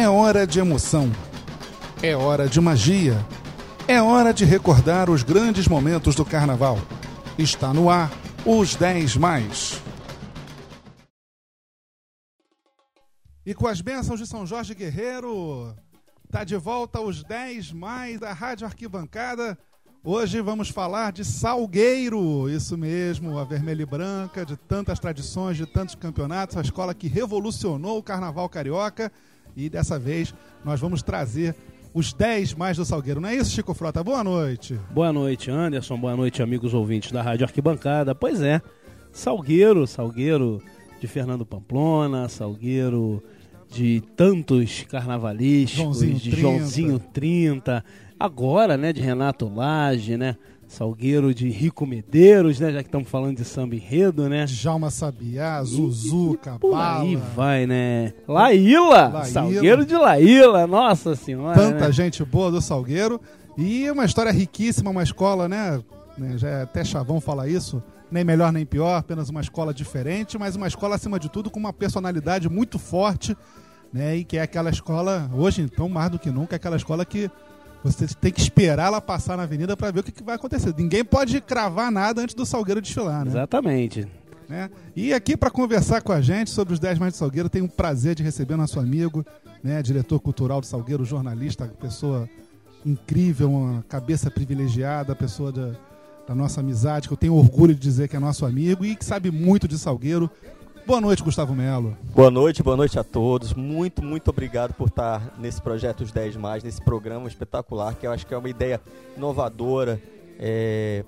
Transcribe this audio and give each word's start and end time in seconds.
É 0.00 0.08
hora 0.08 0.46
de 0.46 0.60
emoção. 0.60 1.10
É 2.00 2.14
hora 2.14 2.48
de 2.48 2.60
magia. 2.60 3.16
É 3.88 4.00
hora 4.00 4.32
de 4.32 4.44
recordar 4.44 5.10
os 5.10 5.24
grandes 5.24 5.66
momentos 5.66 6.14
do 6.14 6.24
carnaval. 6.24 6.78
Está 7.36 7.74
no 7.74 7.90
ar 7.90 8.08
os 8.46 8.76
10 8.76 9.16
mais. 9.16 9.82
E 13.44 13.52
com 13.52 13.66
as 13.66 13.80
bênçãos 13.80 14.20
de 14.20 14.26
São 14.28 14.46
Jorge 14.46 14.72
Guerreiro, 14.72 15.74
tá 16.30 16.44
de 16.44 16.56
volta 16.56 17.00
os 17.00 17.24
10 17.24 17.72
mais 17.72 18.20
da 18.20 18.32
Rádio 18.32 18.68
Arquibancada. 18.68 19.58
Hoje 20.04 20.40
vamos 20.40 20.68
falar 20.68 21.10
de 21.10 21.24
Salgueiro, 21.24 22.48
isso 22.48 22.78
mesmo, 22.78 23.36
a 23.36 23.42
vermelha 23.42 23.82
e 23.82 23.86
branca, 23.86 24.46
de 24.46 24.56
tantas 24.56 25.00
tradições, 25.00 25.56
de 25.56 25.66
tantos 25.66 25.96
campeonatos, 25.96 26.56
a 26.56 26.60
escola 26.60 26.94
que 26.94 27.08
revolucionou 27.08 27.98
o 27.98 28.02
carnaval 28.02 28.48
carioca. 28.48 29.10
E 29.58 29.68
dessa 29.68 29.98
vez 29.98 30.32
nós 30.64 30.78
vamos 30.78 31.02
trazer 31.02 31.52
os 31.92 32.12
10 32.12 32.54
mais 32.54 32.76
do 32.76 32.84
Salgueiro. 32.84 33.20
Não 33.20 33.28
é 33.28 33.34
isso, 33.34 33.50
Chico 33.50 33.74
Frota? 33.74 34.04
Boa 34.04 34.22
noite. 34.22 34.78
Boa 34.92 35.12
noite, 35.12 35.50
Anderson. 35.50 35.98
Boa 35.98 36.16
noite, 36.16 36.40
amigos 36.40 36.72
ouvintes 36.72 37.10
da 37.10 37.22
Rádio 37.22 37.44
Arquibancada. 37.44 38.14
Pois 38.14 38.40
é, 38.40 38.62
Salgueiro, 39.10 39.84
Salgueiro 39.84 40.62
de 41.00 41.08
Fernando 41.08 41.44
Pamplona, 41.44 42.28
Salgueiro 42.28 43.20
de 43.68 44.00
tantos 44.14 44.84
carnavalísticos, 44.88 45.98
Joãozinho 45.98 46.14
de 46.14 46.30
30. 46.30 46.40
Joãozinho 46.40 46.98
30, 47.00 47.84
agora, 48.18 48.76
né, 48.76 48.92
de 48.92 49.00
Renato 49.00 49.52
Lage, 49.52 50.16
né? 50.16 50.36
Salgueiro 50.68 51.34
de 51.34 51.48
Rico 51.48 51.86
Medeiros, 51.86 52.60
né? 52.60 52.70
Já 52.70 52.82
que 52.82 52.88
estamos 52.88 53.08
falando 53.08 53.38
de 53.38 53.44
samba 53.44 53.74
enredo, 53.74 54.28
né? 54.28 54.44
Djalma 54.44 54.90
Sabiá, 54.90 55.64
Zuzu, 55.64 56.38
Cabala. 56.42 57.00
aí 57.00 57.16
vai, 57.16 57.66
né? 57.66 58.12
Laíla! 58.28 59.08
Laíla. 59.08 59.24
Salgueiro 59.24 59.86
de 59.86 59.96
Laíla, 59.96 60.66
nossa 60.66 61.16
senhora. 61.16 61.58
Tanta 61.58 61.86
né? 61.86 61.92
gente 61.92 62.22
boa 62.22 62.50
do 62.50 62.60
Salgueiro. 62.60 63.18
E 63.56 63.90
uma 63.90 64.04
história 64.04 64.30
riquíssima, 64.30 64.90
uma 64.90 65.02
escola, 65.02 65.48
né? 65.48 65.82
né, 66.18 66.36
Já 66.36 66.48
é 66.48 66.62
até 66.62 66.84
chavão 66.84 67.18
falar 67.18 67.48
isso. 67.48 67.82
Nem 68.10 68.22
melhor 68.22 68.52
nem 68.52 68.66
pior, 68.66 68.96
apenas 68.96 69.30
uma 69.30 69.40
escola 69.40 69.72
diferente, 69.72 70.38
mas 70.38 70.54
uma 70.54 70.68
escola, 70.68 70.96
acima 70.96 71.18
de 71.18 71.30
tudo, 71.30 71.50
com 71.50 71.58
uma 71.58 71.72
personalidade 71.72 72.48
muito 72.48 72.78
forte, 72.78 73.36
né? 73.92 74.16
E 74.16 74.24
que 74.24 74.36
é 74.36 74.42
aquela 74.42 74.70
escola, 74.70 75.30
hoje 75.34 75.62
então, 75.62 75.88
mais 75.88 76.10
do 76.10 76.18
que 76.18 76.30
nunca, 76.30 76.54
é 76.54 76.56
aquela 76.56 76.76
escola 76.76 77.04
que 77.04 77.30
você 77.82 78.06
tem 78.06 78.32
que 78.32 78.40
esperar 78.40 78.86
ela 78.86 79.00
passar 79.00 79.36
na 79.36 79.44
avenida 79.44 79.76
para 79.76 79.90
ver 79.90 80.00
o 80.00 80.02
que, 80.02 80.12
que 80.12 80.22
vai 80.22 80.34
acontecer. 80.34 80.74
Ninguém 80.76 81.04
pode 81.04 81.40
cravar 81.40 81.90
nada 81.90 82.22
antes 82.22 82.34
do 82.34 82.44
Salgueiro 82.44 82.80
desfilar, 82.80 83.24
né? 83.24 83.30
Exatamente. 83.30 84.06
né? 84.48 84.70
E 84.96 85.12
aqui 85.12 85.36
para 85.36 85.50
conversar 85.50 86.02
com 86.02 86.12
a 86.12 86.20
gente 86.20 86.50
sobre 86.50 86.74
os 86.74 86.80
10 86.80 86.98
mais 86.98 87.12
de 87.12 87.18
Salgueiro, 87.18 87.48
tenho 87.48 87.66
o 87.66 87.68
prazer 87.68 88.14
de 88.14 88.22
receber 88.22 88.56
nosso 88.56 88.80
amigo, 88.80 89.24
né, 89.62 89.82
diretor 89.82 90.18
cultural 90.20 90.60
do 90.60 90.66
Salgueiro, 90.66 91.04
jornalista, 91.04 91.66
pessoa 91.80 92.28
incrível, 92.84 93.50
uma 93.50 93.82
cabeça 93.82 94.30
privilegiada, 94.30 95.14
pessoa 95.14 95.52
da, 95.52 95.72
da 96.26 96.34
nossa 96.34 96.60
amizade, 96.60 97.08
que 97.08 97.14
eu 97.14 97.18
tenho 97.18 97.34
orgulho 97.34 97.74
de 97.74 97.80
dizer 97.80 98.08
que 98.08 98.16
é 98.16 98.18
nosso 98.18 98.46
amigo 98.46 98.84
e 98.84 98.96
que 98.96 99.04
sabe 99.04 99.30
muito 99.30 99.68
de 99.68 99.78
Salgueiro. 99.78 100.30
Boa 100.86 101.00
noite, 101.00 101.22
Gustavo 101.22 101.54
Melo. 101.54 101.96
Boa 102.14 102.30
noite, 102.30 102.62
boa 102.62 102.76
noite 102.76 102.98
a 102.98 103.04
todos. 103.04 103.52
Muito, 103.52 104.02
muito 104.02 104.28
obrigado 104.30 104.72
por 104.72 104.88
estar 104.88 105.34
nesse 105.38 105.60
projeto 105.60 106.00
Os 106.02 106.10
10 106.12 106.36
Mais, 106.36 106.62
nesse 106.64 106.80
programa 106.80 107.28
espetacular, 107.28 107.94
que 107.94 108.06
eu 108.06 108.10
acho 108.12 108.26
que 108.26 108.32
é 108.32 108.38
uma 108.38 108.48
ideia 108.48 108.80
inovadora 109.16 110.00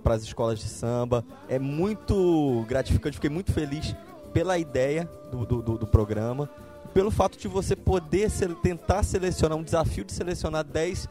para 0.03 0.15
as 0.15 0.23
escolas 0.23 0.59
de 0.59 0.67
samba. 0.67 1.25
É 1.49 1.59
muito 1.59 2.65
gratificante, 2.69 3.15
fiquei 3.17 3.31
muito 3.31 3.53
feliz 3.53 3.95
pela 4.35 4.59
ideia 4.59 5.09
do, 5.31 5.47
do, 5.47 5.63
do- 5.63 5.79
do 5.79 5.87
programa, 5.87 6.49
pelo 6.93 7.11
fato 7.11 7.39
de 7.39 7.49
você 7.49 7.75
poder 7.75 8.31
se- 8.31 8.49
tentar 8.57 9.03
selecionar, 9.03 9.57
um 9.57 9.63
desafio 9.63 10.05
de 10.05 10.13
selecionar 10.13 10.63
10, 10.65 11.09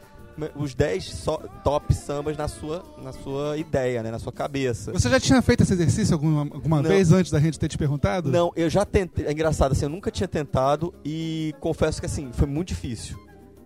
os 0.56 0.74
10 0.74 1.04
só- 1.04 1.36
top 1.62 1.92
sambas 1.94 2.36
na 2.36 2.48
sua, 2.48 2.84
na 3.02 3.12
sua 3.12 3.56
ideia, 3.56 4.02
né, 4.02 4.10
na 4.10 4.18
sua 4.18 4.32
cabeça. 4.32 4.92
Você 4.92 5.08
já 5.08 5.20
tinha 5.20 5.40
feito 5.42 5.62
esse 5.62 5.72
exercício 5.72 6.14
alguma, 6.14 6.40
alguma 6.42 6.82
Não. 6.82 6.88
vez 6.90 7.12
antes 7.12 7.30
da 7.30 7.40
gente 7.40 7.58
ter 7.58 7.68
te 7.68 7.76
perguntado? 7.76 8.30
Não, 8.30 8.50
eu 8.56 8.70
já 8.70 8.84
tentei. 8.84 9.26
É 9.26 9.32
engraçado, 9.32 9.72
assim, 9.72 9.84
eu 9.84 9.90
nunca 9.90 10.10
tinha 10.10 10.28
tentado 10.28 10.94
e 11.04 11.54
confesso 11.60 12.00
que 12.00 12.06
assim, 12.06 12.30
foi 12.32 12.46
muito 12.46 12.68
difícil 12.68 13.18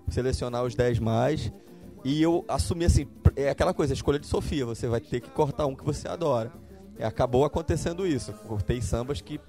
selecionar 0.09 0.65
os 0.65 0.75
10 0.75 0.99
mais. 0.99 1.53
E 2.05 2.21
eu 2.23 2.45
assumi 2.49 2.85
assim, 2.85 3.07
é 3.35 3.49
aquela 3.49 3.73
coisa, 3.73 3.93
a 3.93 3.97
escolha 3.97 4.19
de 4.19 4.27
Sofia, 4.27 4.67
você 4.67 4.87
vai 4.87 5.01
ter 5.01 5.21
que 5.21 5.31
cortar 5.31 5.67
um 5.67 5.75
que 5.75 5.85
você 5.85 6.07
adora. 6.07 6.53
E 6.99 7.03
acabou 7.03 7.45
acontecendo 7.45 8.07
isso. 8.07 8.33
Cortei 8.47 8.81
sambas 8.83 9.21
que, 9.23 9.41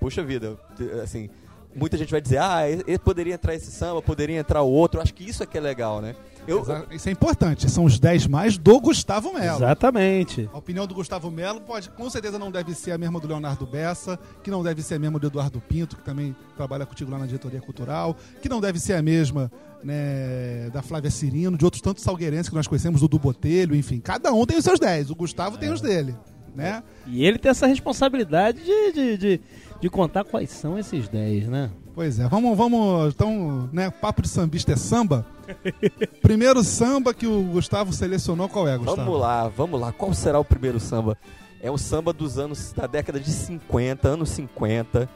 puxa 0.00 0.22
vida, 0.22 0.56
assim, 1.02 1.28
muita 1.74 1.96
gente 1.98 2.10
vai 2.12 2.20
dizer, 2.20 2.38
ah, 2.38 2.60
poderia 3.04 3.34
entrar 3.34 3.54
esse 3.56 3.70
samba, 3.72 4.00
poderia 4.00 4.38
entrar 4.38 4.62
o 4.62 4.70
outro. 4.70 5.00
Acho 5.00 5.12
que 5.12 5.28
isso 5.28 5.42
é 5.42 5.46
que 5.46 5.58
é 5.58 5.60
legal, 5.60 6.00
né? 6.00 6.14
Eu, 6.46 6.64
Isso 6.90 7.08
é 7.08 7.12
importante, 7.12 7.68
são 7.68 7.84
os 7.84 7.98
10 7.98 8.28
mais 8.28 8.56
do 8.56 8.80
Gustavo 8.80 9.32
Melo. 9.32 9.56
Exatamente. 9.56 10.48
A 10.52 10.58
opinião 10.58 10.86
do 10.86 10.94
Gustavo 10.94 11.30
Melo 11.30 11.60
pode, 11.60 11.90
com 11.90 12.08
certeza 12.08 12.38
não 12.38 12.50
deve 12.52 12.72
ser 12.72 12.92
a 12.92 12.98
mesma 12.98 13.18
do 13.18 13.26
Leonardo 13.26 13.66
Bessa, 13.66 14.18
que 14.44 14.50
não 14.50 14.62
deve 14.62 14.80
ser 14.82 14.94
a 14.94 14.98
mesma 14.98 15.18
do 15.18 15.26
Eduardo 15.26 15.60
Pinto, 15.60 15.96
que 15.96 16.04
também 16.04 16.36
trabalha 16.56 16.86
contigo 16.86 17.10
lá 17.10 17.18
na 17.18 17.26
diretoria 17.26 17.60
cultural, 17.60 18.16
que 18.40 18.48
não 18.48 18.60
deve 18.60 18.78
ser 18.78 18.92
a 18.94 19.02
mesma 19.02 19.50
né, 19.82 20.70
da 20.72 20.82
Flávia 20.82 21.10
Cirino, 21.10 21.58
de 21.58 21.64
outros 21.64 21.82
tantos 21.82 22.04
salgueirenses 22.04 22.48
que 22.48 22.54
nós 22.54 22.66
conhecemos, 22.66 23.00
do 23.00 23.18
Botelho, 23.18 23.74
enfim. 23.74 24.00
Cada 24.00 24.32
um 24.32 24.46
tem 24.46 24.56
os 24.56 24.64
seus 24.64 24.78
10, 24.78 25.10
o 25.10 25.16
Gustavo 25.16 25.58
tem 25.58 25.72
os 25.72 25.80
dele. 25.80 26.14
Né? 26.54 26.82
E 27.06 27.24
ele 27.24 27.38
tem 27.38 27.50
essa 27.50 27.66
responsabilidade 27.66 28.64
de, 28.64 28.92
de, 28.92 29.18
de, 29.18 29.40
de 29.80 29.90
contar 29.90 30.24
quais 30.24 30.50
são 30.50 30.78
esses 30.78 31.06
10, 31.08 31.48
né? 31.48 31.70
Pois 31.96 32.18
é, 32.20 32.28
vamos, 32.28 32.54
vamos, 32.58 33.14
então, 33.14 33.70
né, 33.72 33.90
papo 33.90 34.20
de 34.20 34.28
sambista 34.28 34.70
é 34.74 34.76
samba. 34.76 35.24
Primeiro 36.20 36.62
samba 36.62 37.14
que 37.14 37.26
o 37.26 37.42
Gustavo 37.44 37.90
selecionou, 37.90 38.50
qual 38.50 38.68
é, 38.68 38.76
Gustavo? 38.76 38.96
Vamos 38.98 39.18
lá, 39.20 39.48
vamos 39.48 39.80
lá. 39.80 39.92
Qual 39.92 40.12
será 40.12 40.38
o 40.38 40.44
primeiro 40.44 40.78
samba? 40.78 41.16
É 41.58 41.70
um 41.70 41.78
samba 41.78 42.12
dos 42.12 42.38
anos 42.38 42.70
da 42.74 42.86
década 42.86 43.18
de 43.18 43.30
50, 43.30 44.08
anos 44.08 44.28
50. 44.28 45.08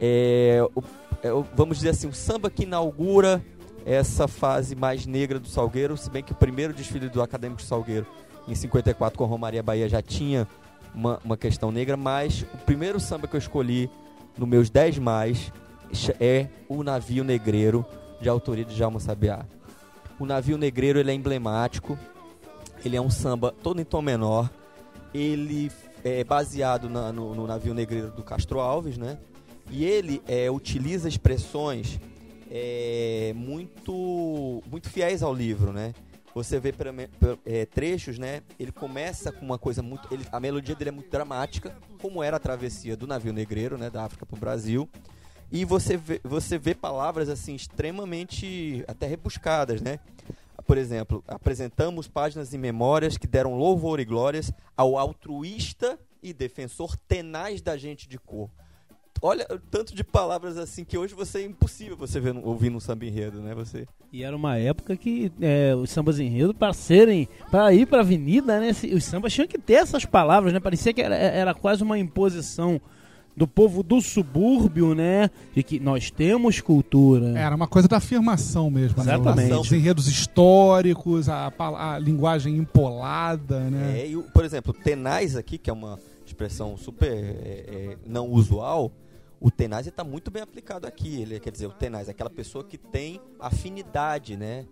É, 0.00 0.66
o- 0.74 0.82
é 1.22 1.30
o- 1.30 1.44
vamos 1.54 1.76
dizer 1.76 1.90
assim, 1.90 2.06
o 2.08 2.14
samba 2.14 2.48
que 2.48 2.62
inaugura 2.62 3.44
essa 3.84 4.26
fase 4.26 4.74
mais 4.74 5.04
negra 5.04 5.38
do 5.38 5.46
Salgueiro, 5.46 5.94
se 5.94 6.08
bem 6.08 6.22
que 6.22 6.32
o 6.32 6.36
primeiro 6.36 6.72
desfile 6.72 7.10
do 7.10 7.20
Acadêmico 7.20 7.60
Salgueiro 7.60 8.06
em 8.48 8.54
54 8.54 9.18
com 9.18 9.24
a 9.24 9.26
Romaria 9.26 9.62
Bahia 9.62 9.90
já 9.90 10.00
tinha 10.00 10.48
uma, 10.94 11.20
uma 11.22 11.36
questão 11.36 11.70
negra, 11.70 11.98
mas 11.98 12.46
o 12.54 12.56
primeiro 12.64 12.98
samba 12.98 13.28
que 13.28 13.36
eu 13.36 13.38
escolhi 13.38 13.90
no 14.38 14.46
meus 14.46 14.70
10 14.70 14.98
mais 14.98 15.52
é 16.20 16.48
o 16.68 16.82
Navio 16.82 17.24
Negreiro, 17.24 17.84
de 18.20 18.28
autoria 18.28 18.64
de 18.64 18.74
Djalma 18.74 19.00
Sabiá. 19.00 19.44
O 20.18 20.26
Navio 20.26 20.56
Negreiro 20.56 20.98
ele 20.98 21.10
é 21.10 21.14
emblemático, 21.14 21.98
ele 22.84 22.96
é 22.96 23.00
um 23.00 23.10
samba 23.10 23.52
todo 23.62 23.80
em 23.80 23.84
tom 23.84 24.02
menor. 24.02 24.50
Ele 25.12 25.70
é 26.02 26.22
baseado 26.24 26.88
na- 26.88 27.12
no, 27.12 27.34
no 27.34 27.46
navio 27.46 27.72
negreiro 27.72 28.10
do 28.10 28.22
Castro 28.22 28.60
Alves, 28.60 28.98
né? 28.98 29.16
E 29.70 29.84
ele 29.84 30.20
é, 30.26 30.50
utiliza 30.50 31.08
expressões 31.08 31.98
é, 32.50 33.32
muito, 33.34 34.62
muito 34.70 34.90
fiéis 34.90 35.22
ao 35.22 35.32
livro, 35.32 35.72
né? 35.72 35.94
Você 36.34 36.58
vê 36.58 36.72
preme- 36.72 37.06
pe- 37.06 37.38
é, 37.46 37.64
trechos, 37.64 38.18
né? 38.18 38.42
Ele 38.58 38.72
começa 38.72 39.30
com 39.32 39.44
uma 39.44 39.56
coisa 39.58 39.82
muito. 39.82 40.12
Ele, 40.12 40.26
a 40.32 40.40
melodia 40.40 40.74
dele 40.74 40.90
é 40.90 40.92
muito 40.92 41.10
dramática, 41.10 41.74
como 42.02 42.22
era 42.22 42.36
a 42.36 42.40
travessia 42.40 42.96
do 42.96 43.06
navio 43.06 43.32
negreiro, 43.32 43.78
né? 43.78 43.88
Da 43.88 44.04
África 44.04 44.26
para 44.26 44.36
o 44.36 44.40
Brasil. 44.40 44.88
E 45.52 45.64
você 45.64 45.96
vê, 45.96 46.20
você 46.24 46.58
vê 46.58 46.74
palavras 46.74 47.28
assim 47.28 47.54
extremamente 47.54 48.84
até 48.88 49.06
rebuscadas, 49.06 49.80
né? 49.80 49.98
Por 50.66 50.78
exemplo, 50.78 51.22
apresentamos 51.28 52.08
páginas 52.08 52.52
e 52.54 52.58
memórias 52.58 53.18
que 53.18 53.26
deram 53.26 53.54
louvor 53.56 54.00
e 54.00 54.04
glórias 54.04 54.50
ao 54.76 54.96
altruísta 54.96 55.98
e 56.22 56.32
defensor 56.32 56.96
tenaz 57.06 57.60
da 57.60 57.76
gente 57.76 58.08
de 58.08 58.18
cor. 58.18 58.48
Olha 59.22 59.46
o 59.50 59.58
tanto 59.58 59.94
de 59.94 60.02
palavras 60.02 60.56
assim 60.58 60.84
que 60.84 60.98
hoje 60.98 61.14
você 61.14 61.38
é 61.38 61.44
impossível 61.44 61.96
você 61.96 62.18
ver, 62.18 62.34
no- 62.34 62.44
ouvir 62.46 62.68
num 62.70 62.80
samba 62.80 63.04
enredo, 63.06 63.40
né? 63.40 63.54
Você 63.54 63.86
E 64.12 64.22
era 64.22 64.34
uma 64.36 64.56
época 64.58 64.96
que 64.96 65.30
é, 65.40 65.74
os 65.74 65.90
sambas 65.90 66.18
enredo, 66.18 66.52
para 66.54 66.72
serem, 66.72 67.28
para 67.50 67.72
ir 67.72 67.86
pra 67.86 68.00
avenida, 68.00 68.58
né? 68.60 68.70
Os 68.94 69.04
sambas 69.04 69.32
tinham 69.32 69.46
que 69.48 69.58
ter 69.58 69.74
essas 69.74 70.04
palavras, 70.04 70.52
né? 70.52 70.60
Parecia 70.60 70.92
que 70.92 71.00
era, 71.02 71.14
era 71.16 71.54
quase 71.54 71.82
uma 71.82 71.98
imposição 71.98 72.80
do 73.36 73.48
povo 73.48 73.82
do 73.82 74.00
subúrbio, 74.00 74.94
né? 74.94 75.28
De 75.54 75.62
que 75.62 75.80
nós 75.80 76.10
temos 76.10 76.60
cultura. 76.60 77.36
Era 77.38 77.56
uma 77.56 77.66
coisa 77.66 77.88
da 77.88 77.96
afirmação 77.96 78.70
mesmo. 78.70 79.02
né? 79.02 79.14
Exatamente. 79.14 79.52
Os 79.54 79.72
enredos 79.72 80.06
históricos, 80.06 81.28
a, 81.28 81.52
a 81.58 81.98
linguagem 81.98 82.56
empolada, 82.56 83.58
né? 83.70 84.00
É, 84.02 84.06
e 84.06 84.16
por 84.32 84.44
exemplo, 84.44 84.72
tenaz 84.72 85.36
aqui, 85.36 85.58
que 85.58 85.68
é 85.68 85.72
uma 85.72 85.98
expressão 86.24 86.76
super 86.76 87.12
é, 87.12 87.64
é, 87.92 87.96
não 88.06 88.30
usual, 88.30 88.92
o 89.40 89.50
tenaz 89.50 89.86
está 89.86 90.04
muito 90.04 90.30
bem 90.30 90.42
aplicado 90.42 90.86
aqui. 90.86 91.20
Ele 91.22 91.40
quer 91.40 91.50
dizer, 91.50 91.66
o 91.66 91.72
tenaz 91.72 92.08
é 92.08 92.12
aquela 92.12 92.30
pessoa 92.30 92.62
que 92.64 92.78
tem 92.78 93.20
afinidade, 93.40 94.36
né? 94.36 94.64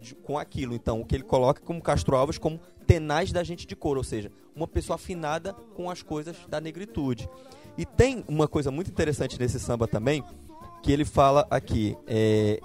de- 0.00 0.14
com 0.14 0.38
aquilo. 0.38 0.74
Então, 0.74 1.00
o 1.00 1.04
que 1.04 1.14
ele 1.14 1.22
coloca 1.22 1.60
como 1.60 1.80
Castro 1.80 2.16
Alves 2.16 2.38
como 2.38 2.58
tenaz 2.86 3.30
da 3.30 3.44
gente 3.44 3.66
de 3.66 3.76
cor, 3.76 3.96
ou 3.96 4.02
seja, 4.02 4.32
uma 4.56 4.66
pessoa 4.66 4.96
afinada 4.96 5.52
com 5.76 5.88
as 5.90 6.02
coisas 6.02 6.34
da 6.48 6.60
negritude. 6.60 7.28
E 7.76 7.84
tem 7.84 8.24
uma 8.28 8.48
coisa 8.48 8.70
muito 8.70 8.90
interessante 8.90 9.38
nesse 9.38 9.58
samba 9.58 9.86
também, 9.86 10.22
que 10.82 10.92
ele 10.92 11.04
fala 11.04 11.46
aqui, 11.50 11.96
é, 12.06 12.60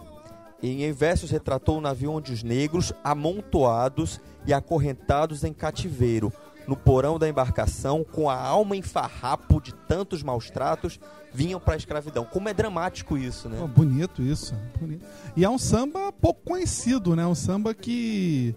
em 0.62 0.92
versos 0.92 1.30
retratou 1.30 1.78
o 1.78 1.82
navio 1.82 2.12
onde 2.12 2.32
os 2.32 2.44
negros, 2.44 2.94
amontoados 3.04 4.20
e 4.46 4.54
acorrentados 4.54 5.44
em 5.44 5.54
cativeiro, 5.54 6.32
no 6.68 6.76
porão 6.76 7.20
da 7.20 7.30
embarcação, 7.30 8.04
com 8.04 8.30
a 8.30 8.40
alma 8.40 8.76
em 8.76 8.82
farrapo 8.82 9.62
de 9.62 9.74
tantos 9.74 10.24
maus 10.24 10.50
tratos, 10.50 11.00
vinham 11.32 11.60
para 11.60 11.76
a 11.76 11.78
escravidão. 11.78 12.26
Como 12.26 12.50
é 12.50 12.54
dramático 12.54 13.18
isso, 13.18 13.48
né? 13.50 13.58
Pô, 13.60 13.68
bonito 13.68 14.22
isso. 14.24 14.56
bonito. 14.80 15.06
E 15.36 15.44
é 15.44 15.50
um 15.50 15.60
samba 15.60 16.12
pouco 16.12 16.42
conhecido, 16.44 17.16
né? 17.16 17.28
Um 17.28 17.36
samba 17.36 17.74
que 17.74 18.56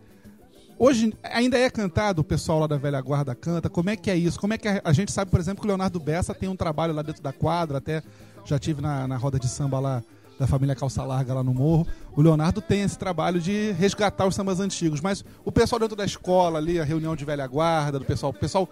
hoje 0.79 1.13
ainda 1.23 1.59
é 1.59 1.69
cantado, 1.69 2.21
o 2.21 2.25
pessoal 2.25 2.61
lá 2.61 2.67
da 2.67 2.77
velha 2.77 3.01
guarda 3.01 3.35
canta. 3.35 3.69
Como 3.69 3.91
é 3.91 3.97
que 3.97 4.11
é 4.11 4.17
isso? 4.17 4.39
Como 4.39 4.55
é 4.55 4.59
que 4.59 4.69
a, 4.69 4.81
a 4.85 4.93
gente 4.93 5.13
sabe, 5.13 5.31
por 5.31 5.41
exemplo, 5.41 5.61
que 5.61 5.67
o 5.67 5.69
Leonardo 5.69 5.99
Bessa 5.99 6.35
tem 6.35 6.49
um 6.49 6.57
trabalho 6.57 6.95
lá 6.95 7.03
dentro 7.03 7.23
da 7.23 7.33
quadra, 7.33 7.79
até 7.79 8.03
já 8.45 8.59
tive 8.59 8.81
na, 8.81 9.07
na 9.07 9.17
roda 9.17 9.39
de 9.39 9.49
samba 9.49 9.79
lá 9.79 10.03
da 10.39 10.47
família 10.47 10.75
Calça 10.75 11.03
Larga 11.05 11.35
lá 11.35 11.43
no 11.43 11.53
Morro. 11.53 11.87
O 12.17 12.23
Leonardo 12.23 12.61
tem 12.61 12.83
esse 12.83 12.97
trabalho 12.97 13.41
de 13.41 13.73
resgatar 13.73 14.27
os 14.27 14.35
sambas 14.35 14.61
antigos, 14.61 15.01
mas 15.01 15.25
o 15.45 15.51
pessoal 15.51 15.81
dentro 15.81 15.97
da 15.97 16.05
escola 16.05 16.59
ali, 16.59 16.79
a 16.79 16.85
reunião 16.85 17.17
de 17.17 17.25
velha 17.25 17.47
guarda, 17.47 17.99
do 17.99 18.05
pessoal, 18.05 18.31
o 18.31 18.35
pessoal 18.35 18.69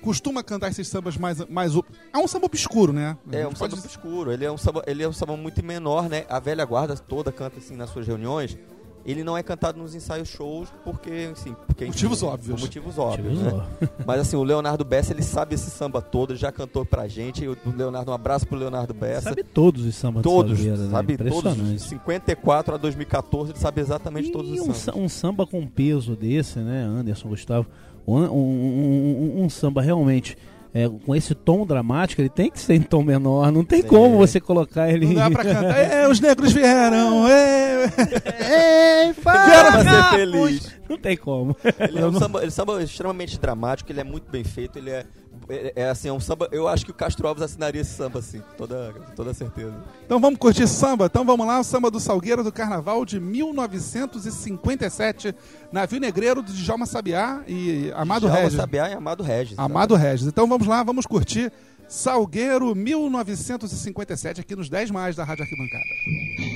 costuma 0.00 0.42
cantar 0.42 0.68
esses 0.68 0.88
sambas 0.88 1.16
mais 1.16 1.38
mais 1.48 1.72
é 2.12 2.18
um 2.18 2.26
samba 2.26 2.46
obscuro, 2.46 2.92
né? 2.92 3.16
É 3.30 3.46
um 3.46 3.54
samba 3.54 3.74
obscuro, 3.76 4.32
ele 4.32 4.44
é 4.44 4.50
um 4.50 4.58
samba, 4.58 4.82
ele 4.86 5.02
é 5.02 5.08
um 5.08 5.12
samba 5.12 5.36
muito 5.36 5.64
menor, 5.64 6.08
né? 6.08 6.24
A 6.28 6.40
velha 6.40 6.64
guarda 6.64 6.96
toda 6.96 7.30
canta 7.32 7.58
assim 7.58 7.76
nas 7.76 7.90
suas 7.90 8.06
reuniões. 8.06 8.56
Ele 9.04 9.24
não 9.24 9.36
é 9.36 9.42
cantado 9.42 9.78
nos 9.80 9.94
ensaios 9.94 10.28
shows 10.28 10.68
porque, 10.84 11.28
assim, 11.32 11.54
porque 11.66 11.84
enfim, 11.84 11.92
Motivos 11.94 12.20
por 12.20 12.26
óbvios. 12.28 12.60
motivos 12.60 12.98
óbvios, 12.98 13.38
Motivos 13.38 13.58
né? 13.80 13.88
Mas 14.06 14.20
assim, 14.20 14.36
o 14.36 14.44
Leonardo 14.44 14.84
Bessa, 14.84 15.12
ele 15.12 15.22
sabe 15.22 15.54
esse 15.56 15.70
samba 15.70 16.00
todo, 16.00 16.32
ele 16.32 16.38
já 16.38 16.52
cantou 16.52 16.84
pra 16.84 17.08
gente. 17.08 17.46
O 17.48 17.56
Leonardo, 17.76 18.10
um 18.10 18.14
abraço 18.14 18.46
pro 18.46 18.56
Leonardo 18.56 18.94
Bessa. 18.94 19.30
Sabe 19.30 19.42
todos 19.42 19.84
os 19.84 19.94
sambas 19.96 20.22
todos, 20.22 20.56
de 20.56 20.64
Salgueiro, 20.64 20.82
né? 20.84 20.90
sabe 20.90 21.16
todos, 21.16 21.36
Impressionante. 21.38 21.74
de 21.74 21.82
54 21.88 22.74
a 22.74 22.78
2014, 22.78 23.50
ele 23.52 23.58
sabe 23.58 23.80
exatamente 23.80 24.30
todos 24.30 24.50
E 24.50 24.54
os 24.54 24.60
um, 24.60 24.64
sambas. 24.72 24.76
sa- 24.78 24.94
um 24.96 25.08
samba 25.08 25.46
com 25.46 25.66
peso 25.66 26.14
desse, 26.14 26.58
né, 26.60 26.82
Anderson, 26.84 27.28
Gustavo? 27.28 27.66
Um, 28.06 28.16
um- 28.18 28.26
um- 28.26 29.32
um- 29.40 29.44
um 29.44 29.48
samba 29.50 29.80
realmente 29.82 30.36
é, 30.74 30.88
com 31.04 31.14
esse 31.14 31.34
tom 31.34 31.66
dramático, 31.66 32.20
ele 32.22 32.28
tem 32.30 32.50
que 32.50 32.58
ser 32.58 32.74
em 32.74 32.82
tom 32.82 33.02
menor. 33.02 33.52
Não 33.52 33.64
tem 33.64 33.82
Sim. 33.82 33.88
como 33.88 34.16
você 34.16 34.40
colocar 34.40 34.90
ele. 34.90 35.06
Não 35.06 35.14
dá 35.14 35.30
pra 35.30 35.44
cantar. 35.44 35.76
É, 35.78 36.08
os 36.08 36.18
negros 36.20 36.52
vieram. 36.52 37.28
É. 37.28 37.86
Vieram 37.88 39.14
pra 39.14 39.78
ser 39.82 39.84
farrapos! 39.84 40.16
feliz. 40.16 40.81
Não 40.92 40.98
tem 40.98 41.16
como. 41.16 41.56
Ele 41.78 41.98
é 41.98 42.06
um 42.06 42.18
samba, 42.18 42.40
ele 42.40 42.46
é 42.46 42.48
um 42.48 42.52
samba 42.52 42.82
extremamente 42.82 43.40
dramático, 43.40 43.90
ele 43.90 44.00
é 44.00 44.04
muito 44.04 44.30
bem 44.30 44.44
feito, 44.44 44.78
ele 44.78 44.90
é, 44.90 45.06
é, 45.48 45.72
é, 45.76 45.88
assim, 45.88 46.08
é 46.08 46.12
um 46.12 46.20
samba. 46.20 46.46
Eu 46.52 46.68
acho 46.68 46.84
que 46.84 46.90
o 46.90 46.94
Castro 46.94 47.26
Alves 47.26 47.42
assinaria 47.42 47.80
esse 47.80 47.94
samba, 47.94 48.18
assim, 48.18 48.42
toda, 48.58 48.92
toda 49.16 49.32
certeza. 49.32 49.72
Então 50.04 50.20
vamos 50.20 50.38
curtir 50.38 50.68
samba? 50.68 51.06
Então 51.06 51.24
vamos 51.24 51.46
lá, 51.46 51.60
o 51.60 51.64
samba 51.64 51.90
do 51.90 51.98
Salgueiro 51.98 52.44
do 52.44 52.52
Carnaval 52.52 53.06
de 53.06 53.18
1957, 53.18 55.34
navio 55.72 55.98
negreiro 55.98 56.42
de 56.42 56.52
Djalma 56.52 56.84
Sabiá 56.84 57.42
e 57.46 57.90
Amado 57.94 58.26
Djalma 58.26 58.42
Regis. 58.42 58.58
Sabiá 58.58 58.90
e 58.90 58.92
Amado 58.92 59.22
Regis. 59.22 59.58
Amado 59.58 59.94
Regis. 59.94 60.26
Então 60.26 60.46
vamos 60.46 60.66
lá, 60.66 60.82
vamos 60.82 61.06
curtir 61.06 61.50
Salgueiro 61.88 62.74
1957 62.74 64.40
aqui 64.40 64.54
nos 64.54 64.68
10 64.68 64.90
mais 64.90 65.16
da 65.16 65.24
Rádio 65.24 65.44
Arquibancada. 65.44 66.51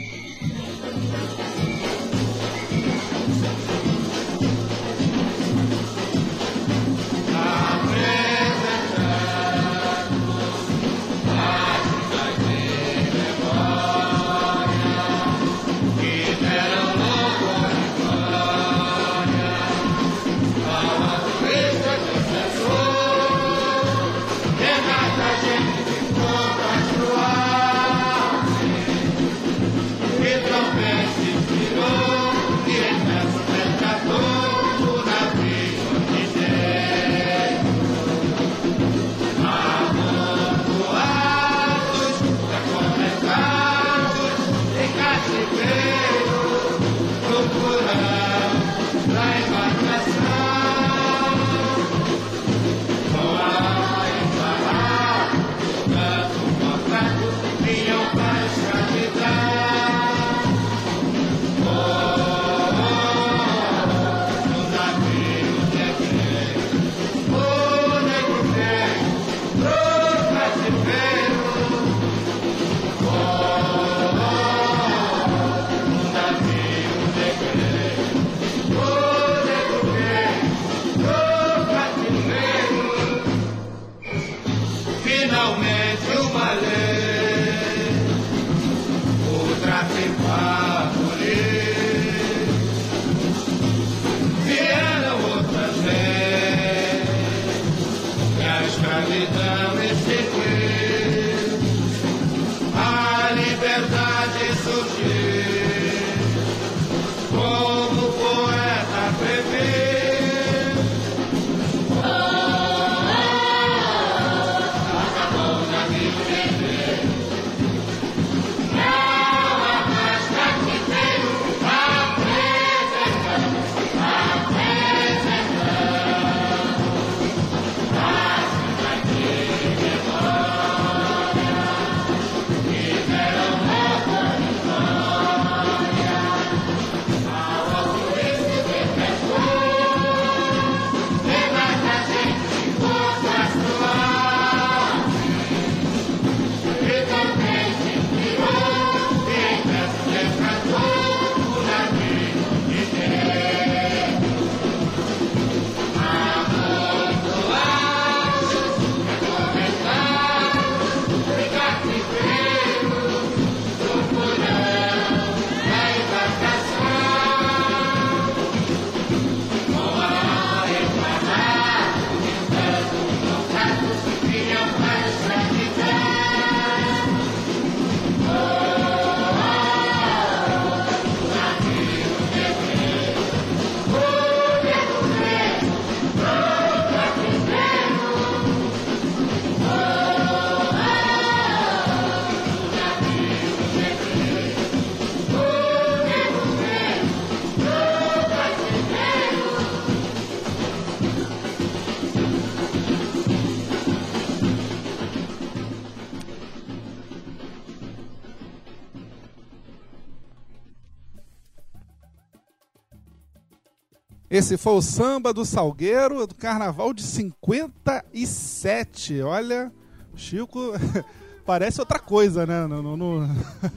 Esse 214.46 214.56
foi 214.56 214.74
o 214.74 214.80
samba 214.80 215.34
do 215.34 215.44
Salgueiro 215.44 216.24
do 216.24 216.32
Carnaval 216.32 216.94
de 216.94 217.02
57. 217.02 219.20
Olha, 219.22 219.72
Chico 220.14 220.70
parece 221.44 221.80
outra 221.80 221.98
coisa, 221.98 222.46
né? 222.46 222.64
No, 222.64 222.80
no- 222.80 222.96
no- 222.96 223.24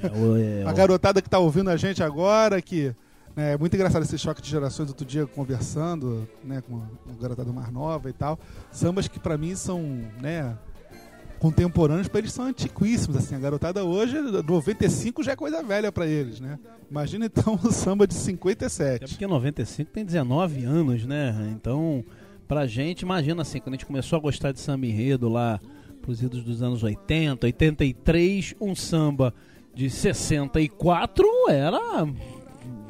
É, 0.03 0.61
é, 0.61 0.65
A 0.69 0.71
garotada 0.71 1.23
que 1.23 1.29
tá 1.29 1.39
ouvindo 1.39 1.71
a 1.71 1.75
gente 1.75 2.03
agora, 2.03 2.61
que 2.61 2.95
né, 3.35 3.53
é 3.53 3.57
muito 3.57 3.73
engraçado 3.75 4.03
esse 4.03 4.15
choque 4.19 4.43
de 4.43 4.49
gerações. 4.51 4.89
Outro 4.89 5.07
dia 5.07 5.25
conversando 5.25 6.29
né, 6.43 6.61
com 6.61 6.77
a 6.77 6.83
garotada 7.19 7.51
mais 7.51 7.71
nova 7.71 8.07
e 8.07 8.13
tal. 8.13 8.37
Sambas 8.71 9.07
que 9.07 9.19
pra 9.19 9.39
mim 9.39 9.55
são 9.55 9.81
né, 10.21 10.55
contemporâneos, 11.39 12.07
pra 12.07 12.19
eles 12.19 12.33
são 12.33 12.45
antiquíssimos. 12.45 13.17
Assim, 13.17 13.35
a 13.35 13.39
garotada 13.39 13.83
hoje, 13.83 14.15
95 14.19 15.23
já 15.23 15.31
é 15.31 15.35
coisa 15.35 15.63
velha 15.63 15.91
pra 15.91 16.05
eles, 16.05 16.39
né? 16.39 16.59
Imagina 16.89 17.25
então 17.25 17.57
o 17.63 17.71
samba 17.71 18.05
de 18.05 18.13
Até 18.13 18.23
57. 18.23 19.07
porque 19.09 19.25
95 19.27 19.91
tem 19.91 20.03
19 20.05 20.63
anos, 20.65 21.05
né? 21.05 21.49
Então, 21.55 22.03
pra 22.47 22.67
gente, 22.67 23.01
imagina 23.01 23.41
assim, 23.41 23.59
quando 23.59 23.75
a 23.75 23.77
gente 23.77 23.85
começou 23.85 24.17
a 24.17 24.21
gostar 24.21 24.51
de 24.51 24.59
samba 24.59 24.85
enredo 24.85 25.29
lá 25.29 25.59
pros 26.01 26.21
idos 26.21 26.43
dos 26.43 26.61
anos 26.61 26.83
80, 26.83 27.45
83, 27.45 28.55
um 28.59 28.75
samba 28.75 29.33
de 29.73 29.89
64 29.89 31.25
era 31.49 31.79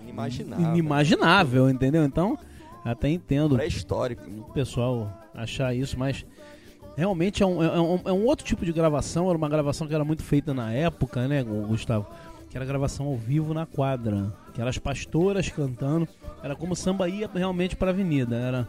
Inimaginável. 0.04 0.74
inimaginável, 0.74 1.70
entendeu? 1.70 2.04
Então, 2.04 2.38
até 2.84 3.10
entendo 3.10 3.56
Pré-histórico. 3.56 4.24
o 4.30 4.54
pessoal 4.54 5.12
achar 5.34 5.74
isso, 5.76 5.98
mas 5.98 6.26
realmente 7.00 7.42
é 7.42 7.46
um, 7.46 7.64
é, 7.64 7.80
um, 7.80 8.02
é 8.06 8.12
um 8.12 8.26
outro 8.26 8.46
tipo 8.46 8.66
de 8.66 8.74
gravação. 8.74 9.30
Era 9.30 9.38
uma 9.38 9.50
gravação 9.50 9.88
que 9.88 9.96
era 9.96 10.04
muito 10.04 10.22
feita 10.24 10.54
na 10.54 10.72
época, 10.72 11.28
né, 11.28 11.42
Gustavo? 11.44 12.06
Que 12.50 12.58
era 12.58 12.66
gravação 12.66 13.08
ao 13.08 13.16
vivo 13.16 13.54
na 13.54 13.66
quadra, 13.66 14.34
que 14.54 14.60
eram 14.60 14.70
as 14.70 14.78
pastoras 14.78 15.50
cantando. 15.50 16.08
Era 16.44 16.56
como 16.56 16.74
o 16.74 16.76
samba 16.76 17.08
ia 17.08 17.30
realmente 17.34 17.76
para 17.76 17.90
a 17.90 17.94
avenida. 17.94 18.36
Era 18.36 18.68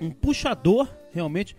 um 0.00 0.10
puxador, 0.10 0.88
realmente. 1.12 1.56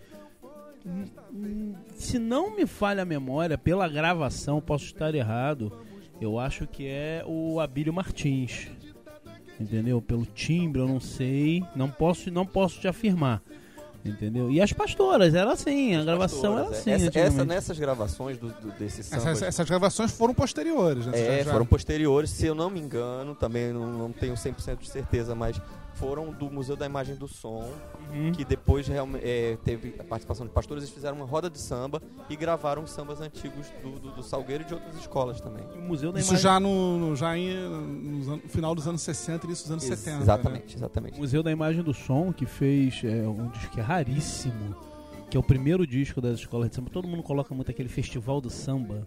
Se 1.94 2.18
não 2.18 2.54
me 2.54 2.66
falha 2.66 3.02
a 3.02 3.06
memória, 3.06 3.56
pela 3.56 3.88
gravação, 3.88 4.60
posso 4.60 4.84
estar 4.84 5.14
errado. 5.14 5.72
Eu 6.20 6.38
acho 6.38 6.66
que 6.66 6.86
é 6.86 7.22
o 7.26 7.60
Abílio 7.60 7.92
Martins 7.92 8.68
entendeu? 9.60 10.00
Pelo 10.00 10.24
timbre, 10.24 10.80
eu 10.80 10.86
não 10.88 11.00
sei, 11.00 11.64
não 11.74 11.90
posso, 11.90 12.30
não 12.30 12.46
posso 12.46 12.80
te 12.80 12.86
afirmar, 12.86 13.42
entendeu? 14.08 14.50
E 14.50 14.60
as 14.60 14.72
pastoras, 14.72 15.34
era 15.34 15.52
assim, 15.52 15.94
a 15.96 16.02
gravação 16.04 16.54
era 16.58 16.68
Pastoras, 16.68 16.78
assim. 16.80 16.90
é. 16.90 16.94
Essa, 17.08 17.18
essa- 17.18 17.44
nessas 17.44 17.78
gravações 17.78 18.38
do, 18.38 18.48
do- 18.48 18.72
desses 18.78 19.06
sambas. 19.06 19.26
Essas, 19.26 19.42
essas 19.42 19.68
gravações 19.68 20.10
foram 20.12 20.34
posteriores, 20.34 21.06
né? 21.06 21.12
É, 21.18 21.38
Já- 21.38 21.44
já- 21.44 21.52
foram 21.52 21.66
posteriores, 21.66 22.30
se 22.30 22.46
eu 22.46 22.54
não 22.54 22.70
me 22.70 22.80
engano, 22.80 23.34
também 23.34 23.72
não, 23.72 23.86
não 23.98 24.12
tenho 24.12 24.34
100% 24.34 24.78
de 24.80 24.88
certeza, 24.90 25.34
mas 25.34 25.60
foram 25.98 26.32
do 26.32 26.50
Museu 26.50 26.76
da 26.76 26.86
Imagem 26.86 27.16
do 27.16 27.26
Som, 27.28 27.68
Uhum. 28.12 28.32
que 28.32 28.44
depois 28.44 28.88
é, 29.22 29.56
teve 29.64 29.94
a 29.98 30.04
participação 30.04 30.46
de 30.46 30.52
pastores, 30.52 30.82
eles 30.82 30.94
fizeram 30.94 31.16
uma 31.16 31.26
roda 31.26 31.50
de 31.50 31.58
samba 31.58 32.00
e 32.30 32.36
gravaram 32.36 32.86
sambas 32.86 33.20
antigos 33.20 33.66
do, 33.82 33.98
do, 33.98 34.10
do 34.12 34.22
Salgueiro 34.22 34.62
e 34.64 34.66
de 34.66 34.72
outras 34.74 34.96
escolas 34.96 35.40
também. 35.40 35.62
E 35.74 35.78
o 35.78 35.82
Museu 35.82 36.10
da 36.12 36.18
Isso 36.20 36.30
Imagem, 36.30 36.42
já 36.42 36.58
no, 36.60 36.98
no- 36.98 37.16
já 37.16 37.36
em, 37.36 37.54
no 37.58 38.38
final 38.48 38.74
dos 38.74 38.86
anos 38.88 39.02
60 39.02 39.44
e 39.44 39.48
início 39.48 39.64
dos 39.64 39.72
anos 39.72 39.84
Ex- 39.84 39.98
70. 39.98 40.16
né? 40.16 40.22
Exatamente, 40.22 40.76
exatamente. 40.76 41.16
o 41.16 41.20
Museu 41.20 41.42
da 41.42 41.50
Imagem 41.52 41.82
do 41.82 41.92
Som, 41.92 42.32
que 42.32 42.46
fez 42.46 43.02
é, 43.04 43.26
um 43.28 43.48
disco 43.48 43.70
que 43.72 43.80
é 43.80 43.82
raríssimo, 43.82 44.74
que 45.30 45.36
é 45.36 45.40
o 45.40 45.42
primeiro 45.42 45.86
disco 45.86 46.20
das 46.20 46.38
escolas 46.38 46.70
de 46.70 46.76
samba. 46.76 46.88
Todo 46.90 47.06
mundo 47.06 47.22
coloca 47.22 47.54
muito 47.54 47.70
aquele 47.70 47.88
festival 47.90 48.40
do 48.40 48.48
samba, 48.48 49.06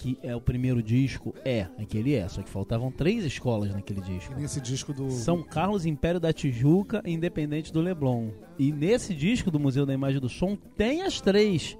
que 0.00 0.18
é 0.22 0.34
o 0.34 0.40
primeiro 0.40 0.82
disco. 0.82 1.34
É, 1.44 1.66
aquele 1.78 2.14
é, 2.14 2.26
só 2.26 2.42
que 2.42 2.48
faltavam 2.48 2.90
três 2.90 3.22
escolas 3.22 3.70
naquele 3.70 4.00
disco. 4.00 4.32
E 4.32 4.40
nesse 4.40 4.58
disco 4.58 4.94
do. 4.94 5.10
São 5.10 5.42
Carlos, 5.42 5.84
Império 5.84 6.18
da 6.18 6.32
Tijuca 6.32 7.02
e 7.04 7.12
Independente 7.12 7.70
do 7.70 7.82
Leblon. 7.82 8.30
E 8.58 8.72
nesse 8.72 9.14
disco 9.14 9.50
do 9.50 9.60
Museu 9.60 9.84
da 9.84 9.92
Imagem 9.92 10.18
do 10.18 10.28
Som 10.28 10.56
tem 10.56 11.02
as 11.02 11.20
três. 11.20 11.76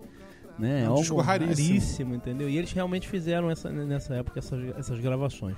Né? 0.59 0.85
É 0.85 0.91
um 0.91 0.97
disco 0.97 1.19
raríssimo. 1.19 2.15
entendeu? 2.15 2.51
E 2.51 2.59
eles 2.59 2.71
realmente 2.73 3.09
fizeram 3.09 3.51
essa, 3.51 3.71
nessa 3.71 4.15
época 4.15 4.39
essas, 4.39 4.77
essas 4.77 5.01
gravações. 5.01 5.57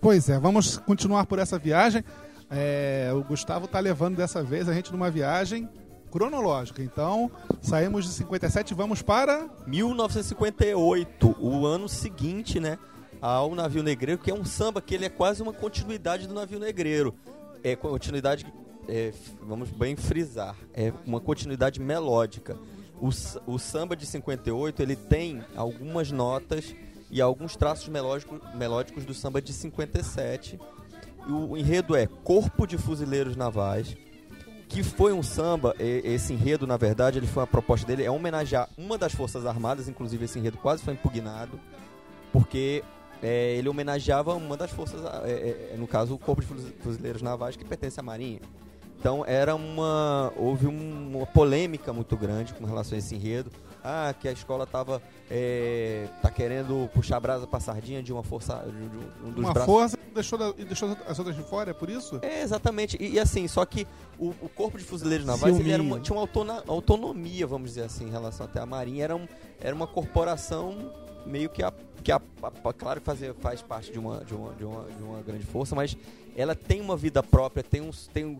Pois 0.00 0.28
é, 0.28 0.38
vamos 0.38 0.78
continuar 0.78 1.26
por 1.26 1.40
essa 1.40 1.58
viagem. 1.58 2.04
É, 2.48 3.10
o 3.12 3.24
Gustavo 3.24 3.66
tá 3.66 3.80
levando 3.80 4.16
dessa 4.16 4.44
vez 4.44 4.68
a 4.68 4.72
gente 4.72 4.92
numa 4.92 5.10
viagem 5.10 5.68
cronológica. 6.10 6.82
Então, 6.82 7.30
saímos 7.62 8.04
de 8.04 8.12
57 8.12 8.72
e 8.72 8.74
vamos 8.74 9.02
para. 9.02 9.48
1958, 9.66 11.36
o 11.38 11.66
ano 11.66 11.88
seguinte, 11.88 12.58
né, 12.58 12.78
ao 13.20 13.54
Navio 13.54 13.82
Negreiro, 13.82 14.20
que 14.20 14.30
é 14.30 14.34
um 14.34 14.44
samba 14.44 14.80
que 14.80 14.94
ele 14.94 15.04
é 15.04 15.08
quase 15.08 15.42
uma 15.42 15.52
continuidade 15.52 16.26
do 16.26 16.34
Navio 16.34 16.58
Negreiro. 16.58 17.14
É 17.62 17.76
continuidade, 17.76 18.46
é, 18.88 19.12
vamos 19.42 19.70
bem 19.70 19.94
frisar, 19.94 20.56
é 20.74 20.92
uma 21.06 21.20
continuidade 21.20 21.80
melódica. 21.80 22.56
O, 23.00 23.08
o 23.46 23.58
samba 23.58 23.96
de 23.96 24.06
58, 24.06 24.82
ele 24.82 24.96
tem 24.96 25.42
algumas 25.54 26.10
notas 26.10 26.74
e 27.10 27.20
alguns 27.20 27.56
traços 27.56 27.88
melódico, 27.88 28.40
melódicos 28.54 29.04
do 29.04 29.12
samba 29.12 29.42
de 29.42 29.52
57. 29.52 30.58
E 31.26 31.32
o 31.32 31.56
enredo 31.56 31.94
é 31.96 32.06
Corpo 32.06 32.66
de 32.66 32.78
Fuzileiros 32.78 33.36
Navais, 33.36 33.96
que 34.70 34.82
foi 34.82 35.12
um 35.12 35.22
samba, 35.22 35.74
esse 35.78 36.32
enredo, 36.32 36.66
na 36.66 36.76
verdade, 36.76 37.18
ele 37.18 37.26
foi 37.26 37.42
uma 37.42 37.46
proposta 37.46 37.86
dele, 37.86 38.04
é 38.04 38.10
homenagear 38.10 38.68
uma 38.78 38.96
das 38.96 39.12
Forças 39.12 39.44
Armadas, 39.44 39.88
inclusive 39.88 40.24
esse 40.24 40.38
enredo 40.38 40.56
quase 40.58 40.82
foi 40.82 40.94
impugnado, 40.94 41.58
porque 42.32 42.82
é, 43.22 43.56
ele 43.56 43.68
homenageava 43.68 44.32
uma 44.34 44.56
das 44.56 44.70
forças, 44.70 45.00
é, 45.24 45.72
é, 45.72 45.76
no 45.76 45.86
caso, 45.86 46.14
o 46.14 46.18
Corpo 46.18 46.40
de 46.40 46.46
Fuzi- 46.46 46.74
Fuzileiros 46.80 47.20
Navais, 47.20 47.56
que 47.56 47.64
pertence 47.64 47.98
à 48.00 48.02
Marinha. 48.02 48.40
Então 48.98 49.24
era 49.26 49.54
uma. 49.54 50.32
houve 50.36 50.66
um- 50.66 51.16
uma 51.16 51.26
polêmica 51.26 51.92
muito 51.92 52.16
grande 52.16 52.54
com 52.54 52.64
relação 52.64 52.94
a 52.96 52.98
esse 52.98 53.14
enredo. 53.14 53.50
Ah, 53.82 54.14
que 54.18 54.28
a 54.28 54.32
escola 54.32 54.64
estava 54.64 55.00
tá 56.20 56.30
querendo 56.30 56.88
puxar 56.92 57.16
a 57.16 57.20
brasa 57.20 57.46
pra 57.46 57.60
sardinha 57.60 58.02
de 58.02 58.12
uma 58.12 58.22
força. 58.22 58.56
De, 58.66 58.88
de 58.88 58.96
um 59.24 59.30
dos 59.30 59.44
uma 59.44 59.52
braços 59.54 59.72
força 59.72 59.98
e 60.10 60.14
deixou, 60.14 60.38
da- 60.38 60.52
deixou 60.52 60.96
as 61.06 61.18
outras 61.18 61.36
de 61.36 61.42
fora, 61.42 61.70
é 61.70 61.74
por 61.74 61.88
isso? 61.88 62.18
é, 62.22 62.42
exatamente. 62.42 62.96
E, 63.00 63.12
e 63.14 63.20
assim, 63.20 63.46
só 63.48 63.64
que 63.64 63.86
o, 64.18 64.28
o 64.42 64.48
corpo 64.48 64.76
de 64.78 64.84
fuzileiros 64.84 65.24
navais 65.26 65.58
ele 65.58 65.70
era 65.72 65.82
uma- 65.82 66.00
tinha 66.00 66.14
uma 66.14 66.22
autona- 66.22 66.62
autonomia, 66.66 67.46
vamos 67.46 67.70
dizer 67.70 67.82
assim, 67.84 68.06
em 68.06 68.10
relação 68.10 68.46
até 68.46 68.60
à 68.60 68.66
Marinha. 68.66 69.04
Era, 69.04 69.16
um, 69.16 69.26
era 69.60 69.74
uma 69.74 69.86
corporação 69.86 70.92
meio 71.26 71.48
que, 71.50 71.62
a, 71.62 71.72
que 72.02 72.10
a, 72.12 72.20
a- 72.42 72.68
a- 72.68 72.72
claro 72.72 73.00
que 73.00 73.06
fazia, 73.06 73.34
faz 73.34 73.62
parte 73.62 73.92
de 73.92 73.98
uma, 73.98 74.24
de, 74.24 74.34
uma, 74.34 74.52
de, 74.54 74.64
uma, 74.64 74.84
de 74.84 75.02
uma 75.02 75.22
grande 75.22 75.44
força, 75.46 75.74
mas 75.74 75.96
ela 76.36 76.54
tem 76.54 76.80
uma 76.80 76.96
vida 76.96 77.22
própria, 77.22 77.62
tem, 77.62 77.80
uns, 77.80 78.08
tem 78.08 78.24
um, 78.24 78.38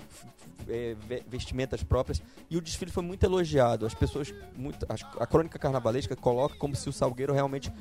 é, 0.69 0.95
ve- 1.07 1.23
vestimentas 1.29 1.83
próprias. 1.83 2.23
E 2.51 2.57
o 2.57 2.61
desfile 2.61 2.91
foi 2.91 3.03
muito 3.03 3.25
elogiado. 3.25 3.87
As 3.87 3.95
pessoas, 3.95 4.33
muito, 4.57 4.87
a 5.19 5.27
crônica 5.27 5.59
carnavalesca 5.59 6.15
coloca 6.17 6.57
como 6.57 6.75
se 6.77 6.89
o 6.89 6.93
Salgueiro 6.93 7.33
realmente 7.33 7.73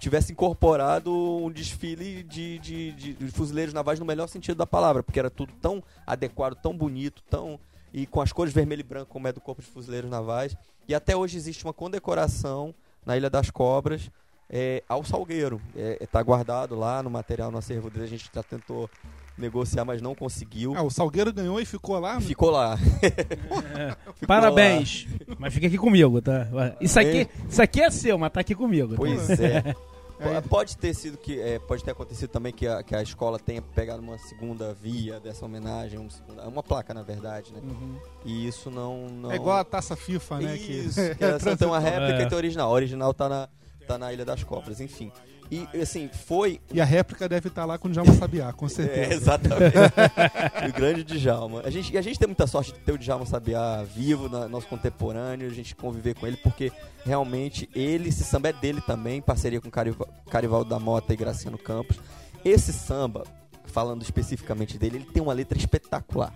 tivesse 0.00 0.32
incorporado 0.32 1.12
um 1.12 1.50
desfile 1.50 2.22
de, 2.22 2.58
de, 2.58 2.92
de- 2.92 3.14
de 3.14 3.28
fuzileiros 3.30 3.74
navais 3.74 3.98
no 4.00 4.06
melhor 4.06 4.26
sentido 4.26 4.56
da 4.56 4.66
palavra, 4.66 5.02
porque 5.02 5.18
era 5.18 5.28
tudo 5.30 5.52
tão 5.60 5.82
adequado, 6.06 6.54
tão 6.54 6.76
bonito, 6.76 7.22
tão 7.28 7.58
e 7.92 8.06
com 8.06 8.20
as 8.20 8.32
cores 8.32 8.52
vermelho 8.52 8.80
e 8.80 8.82
branco 8.82 9.10
como 9.10 9.26
é 9.28 9.32
do 9.32 9.40
corpo 9.40 9.62
de 9.62 9.68
fuzileiros 9.68 10.10
navais. 10.10 10.56
E 10.88 10.94
até 10.94 11.16
hoje 11.16 11.36
existe 11.36 11.64
uma 11.64 11.72
condecoração 11.72 12.74
na 13.04 13.16
Ilha 13.16 13.30
das 13.30 13.50
Cobras 13.50 14.10
é, 14.50 14.82
ao 14.88 15.04
Salgueiro. 15.04 15.60
Está 16.00 16.22
guardado 16.22 16.74
lá 16.74 17.02
no 17.02 17.08
material 17.10 17.50
no 17.50 17.58
acervo 17.58 17.88
dele. 17.90 18.04
A 18.04 18.08
gente 18.08 18.30
já 18.34 18.42
tentou 18.42 18.88
negociar, 19.38 19.84
mas 19.84 20.00
não 20.02 20.14
conseguiu. 20.14 20.74
Ah, 20.76 20.82
o 20.82 20.90
Salgueiro 20.90 21.32
ganhou 21.32 21.60
e 21.60 21.64
ficou 21.64 21.98
lá. 21.98 22.20
Ficou 22.20 22.50
lá. 22.50 22.76
Ficou 24.14 24.26
Parabéns. 24.26 25.06
Mas 25.38 25.52
fica 25.54 25.66
aqui 25.66 25.78
comigo, 25.78 26.20
tá? 26.22 26.46
Isso 26.80 26.98
aqui, 26.98 27.18
É. 27.20 27.28
isso 27.48 27.62
aqui 27.62 27.80
é 27.82 27.90
seu, 27.90 28.16
mas 28.18 28.32
tá 28.32 28.40
aqui 28.40 28.54
comigo. 28.54 28.90
tá? 28.90 28.96
Pois 28.96 29.30
é. 29.40 29.74
É. 30.18 30.40
Po- 30.40 30.48
Pode 30.48 30.78
ter 30.78 30.94
sido 30.94 31.18
que 31.18 31.38
é, 31.38 31.58
pode 31.58 31.84
ter 31.84 31.90
acontecido 31.90 32.30
também 32.30 32.50
que 32.50 32.66
a, 32.66 32.82
que 32.82 32.94
a 32.94 33.02
escola 33.02 33.38
tenha 33.38 33.60
pegado 33.60 34.00
uma 34.00 34.16
segunda 34.16 34.72
via 34.72 35.20
dessa 35.20 35.44
homenagem, 35.44 35.98
um 35.98 36.08
segunda- 36.08 36.48
uma 36.48 36.62
placa 36.62 36.94
na 36.94 37.02
verdade, 37.02 37.52
né? 37.52 37.60
Uhum. 37.62 37.96
E 38.24 38.48
isso 38.48 38.70
não, 38.70 39.08
não... 39.10 39.30
É 39.30 39.36
igual 39.36 39.58
a 39.58 39.62
taça 39.64 39.94
FIFA, 39.94 40.38
né? 40.38 40.56
Isso, 40.56 40.98
que 41.14 41.16
que 41.16 41.38
só 41.44 41.54
tem 41.54 41.68
uma 41.68 41.78
réplica 41.78 42.14
É. 42.14 42.22
e 42.22 42.28
tem 42.28 42.34
a 42.34 42.36
original. 42.38 42.70
A 42.70 42.72
original 42.72 43.12
tá 43.12 43.28
na, 43.28 43.48
tá 43.86 43.98
na 43.98 44.10
Ilha 44.10 44.24
das 44.24 44.42
Cobras, 44.42 44.80
enfim. 44.80 45.12
E 45.50 45.68
assim, 45.80 46.08
foi 46.26 46.60
E 46.72 46.80
a 46.80 46.84
réplica 46.84 47.28
deve 47.28 47.48
estar 47.48 47.64
lá 47.64 47.78
com 47.78 47.88
o 47.88 47.90
Djalma 47.90 48.12
Sabiá, 48.18 48.52
com 48.52 48.66
É, 48.66 48.68
certeza. 48.68 49.14
exatamente. 49.14 49.76
o 50.68 50.72
grande 50.72 51.04
Djalma. 51.04 51.62
A 51.64 51.70
gente, 51.70 51.92
e 51.92 51.98
a 51.98 52.02
gente 52.02 52.18
tem 52.18 52.26
muita 52.26 52.46
sorte 52.46 52.72
de 52.72 52.78
ter 52.80 52.92
o 52.92 52.98
Djalma 52.98 53.26
Sabiá 53.26 53.82
vivo, 53.84 54.28
na- 54.28 54.48
nosso 54.48 54.66
contemporâneo, 54.66 55.46
a 55.48 55.52
gente 55.52 55.74
conviver 55.76 56.14
com 56.14 56.26
ele, 56.26 56.36
porque 56.38 56.72
realmente 57.04 57.68
ele, 57.74 58.08
esse 58.08 58.24
samba 58.24 58.48
é 58.48 58.52
dele 58.52 58.80
também, 58.80 59.18
em 59.18 59.22
parceria 59.22 59.60
com 59.60 59.70
Cariva- 59.70 60.08
Carivaldo 60.30 60.68
da 60.70 60.78
Mota 60.78 61.12
e 61.12 61.16
Graciano 61.16 61.58
Campos. 61.58 61.96
Esse 62.44 62.72
samba, 62.72 63.24
falando 63.64 64.02
especificamente 64.02 64.78
dele, 64.78 64.96
ele 64.98 65.04
tem 65.06 65.22
uma 65.22 65.32
letra 65.32 65.56
espetacular. 65.58 66.32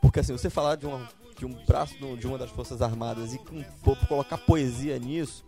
Porque 0.00 0.20
assim, 0.20 0.32
você 0.32 0.50
falar 0.50 0.76
de, 0.76 0.86
uma, 0.86 1.08
de 1.38 1.46
um 1.46 1.52
braço 1.66 1.94
de 2.16 2.26
um- 2.26 2.30
uma 2.30 2.38
das 2.38 2.50
Forças 2.50 2.82
Armadas 2.82 3.34
e 3.34 3.38
com- 3.38 3.62
colocar 4.06 4.38
poesia 4.38 4.98
nisso, 4.98 5.44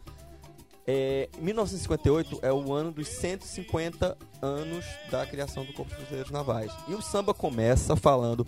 é, 0.87 1.29
1958 1.39 2.41
é 2.43 2.53
o 2.53 2.73
ano 2.73 2.93
dos 2.93 3.09
150 3.09 4.17
anos 4.43 4.85
da 5.11 5.27
criação 5.27 5.65
do 5.65 5.73
Corpo 5.73 5.95
de 5.95 6.01
Fuzileiros 6.01 6.31
Navais. 6.31 6.73
E 6.89 6.95
o 6.95 7.01
samba 7.01 7.33
começa 7.33 7.97
falando 7.97 8.47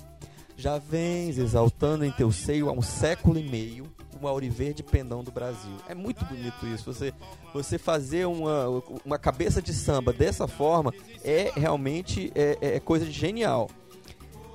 Já 0.57 0.79
vens 0.79 1.39
exaltando 1.39 2.05
em 2.05 2.13
teu 2.13 2.31
seio 2.33 2.69
há 2.69 2.73
um 2.73 2.83
século 2.83 3.39
e 3.39 3.49
meio 3.49 3.85
o 4.21 4.27
Auriverde 4.27 4.83
Pendão 4.83 5.23
do 5.23 5.31
Brasil. 5.31 5.77
É 5.89 5.95
muito 5.95 6.25
bonito 6.25 6.67
isso. 6.67 6.93
Você, 6.93 7.13
você 7.53 7.79
fazer 7.79 8.27
uma, 8.27 8.67
uma 9.05 9.19
cabeça 9.19 9.61
de 9.61 9.75
samba 9.75 10.13
dessa 10.13 10.49
forma 10.49 10.93
é 11.23 11.53
realmente 11.55 12.33
é, 12.35 12.57
é 12.61 12.81
coisa 12.81 13.05
de 13.05 13.13
genial. 13.13 13.69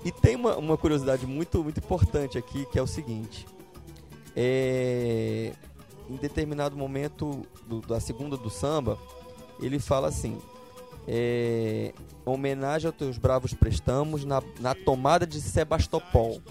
E 0.04 0.12
tem 0.12 0.36
uma, 0.36 0.58
uma 0.58 0.78
curiosidade 0.78 1.28
muito, 1.28 1.64
muito 1.64 1.78
importante 1.78 2.38
aqui, 2.38 2.66
que 2.72 2.80
é 2.80 2.82
o 2.82 2.88
seguinte. 2.88 3.46
É, 4.36 5.54
em 6.12 6.18
determinado 6.18 6.75
momento 6.75 7.46
do, 7.65 7.80
da 7.82 8.00
segunda 8.00 8.36
do 8.36 8.50
samba, 8.50 8.98
ele 9.62 9.80
fala 9.80 10.10
assim: 10.10 10.38
é, 11.08 11.94
homenagem 12.25 12.88
aos 12.88 12.96
teus 12.96 13.18
bravos 13.18 13.53
prestamos 13.53 14.25
na, 14.25 14.44
na 14.60 14.75
tomada 14.75 15.25
de 15.25 15.39
Sebastopol. 15.39 16.41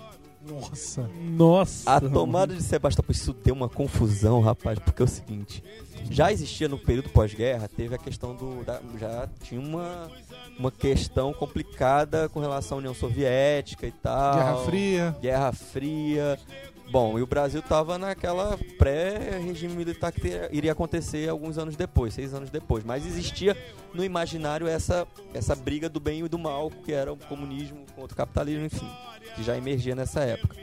Nossa. 0.48 1.10
Nossa. 1.22 1.96
A 1.96 2.00
tomada 2.00 2.54
de 2.54 2.62
Sebastopol, 2.62 3.12
isso 3.12 3.34
deu 3.34 3.54
uma 3.54 3.68
confusão, 3.68 4.40
rapaz, 4.40 4.78
porque 4.78 5.02
é 5.02 5.04
o 5.04 5.08
seguinte: 5.08 5.62
já 6.10 6.32
existia 6.32 6.66
no 6.66 6.78
período 6.78 7.10
pós-guerra, 7.10 7.68
teve 7.68 7.94
a 7.94 7.98
questão 7.98 8.34
do. 8.34 8.64
Da, 8.64 8.80
já 8.98 9.28
tinha 9.42 9.60
uma, 9.60 10.10
uma 10.58 10.70
questão 10.70 11.34
complicada 11.34 12.28
com 12.30 12.40
relação 12.40 12.78
à 12.78 12.78
União 12.78 12.94
Soviética 12.94 13.86
e 13.86 13.92
tal. 13.92 14.34
Guerra 14.34 14.56
Fria. 14.64 15.16
Guerra 15.20 15.52
Fria. 15.52 16.38
Bom, 16.90 17.16
e 17.16 17.22
o 17.22 17.26
Brasil 17.26 17.60
estava 17.60 17.96
naquela 17.96 18.58
pré-regime 18.76 19.74
militar 19.74 20.10
que 20.10 20.20
ter, 20.20 20.52
iria 20.52 20.72
acontecer 20.72 21.28
alguns 21.28 21.56
anos 21.56 21.76
depois, 21.76 22.12
seis 22.12 22.34
anos 22.34 22.50
depois. 22.50 22.82
Mas 22.82 23.06
existia 23.06 23.56
no 23.94 24.04
imaginário 24.04 24.66
essa, 24.66 25.06
essa 25.32 25.54
briga 25.54 25.88
do 25.88 26.00
bem 26.00 26.24
e 26.24 26.28
do 26.28 26.36
mal, 26.36 26.68
que 26.68 26.92
era 26.92 27.12
o 27.12 27.16
comunismo 27.16 27.86
contra 27.94 28.12
o 28.12 28.16
capitalismo, 28.16 28.66
enfim, 28.66 28.88
que 29.36 29.42
já 29.44 29.56
emergia 29.56 29.94
nessa 29.94 30.20
época. 30.20 30.56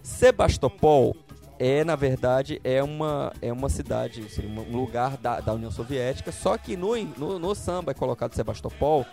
Sebastopol 0.00 1.16
é, 1.58 1.82
na 1.82 1.96
verdade, 1.96 2.60
é 2.62 2.80
uma, 2.80 3.32
é 3.42 3.52
uma 3.52 3.68
cidade, 3.68 4.28
seria 4.30 4.50
um 4.50 4.76
lugar 4.76 5.16
da, 5.16 5.40
da 5.40 5.52
União 5.54 5.72
Soviética, 5.72 6.30
só 6.30 6.56
que 6.56 6.76
no, 6.76 6.96
no, 6.96 7.38
no 7.38 7.54
samba 7.54 7.90
é 7.90 7.94
colocado 7.94 8.34
Sebastopol, 8.34 9.04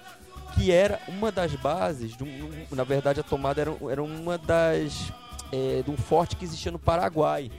que 0.55 0.71
era 0.71 0.99
uma 1.07 1.31
das 1.31 1.55
bases, 1.55 2.13
um, 2.21 2.75
na 2.75 2.83
verdade 2.83 3.19
a 3.19 3.23
tomada 3.23 3.61
era, 3.61 3.75
era 3.89 4.03
uma 4.03 4.37
das 4.37 5.11
é, 5.51 5.81
de 5.83 5.91
um 5.91 5.97
forte 5.97 6.35
que 6.35 6.45
existia 6.45 6.71
no 6.71 6.79
Paraguai. 6.79 7.51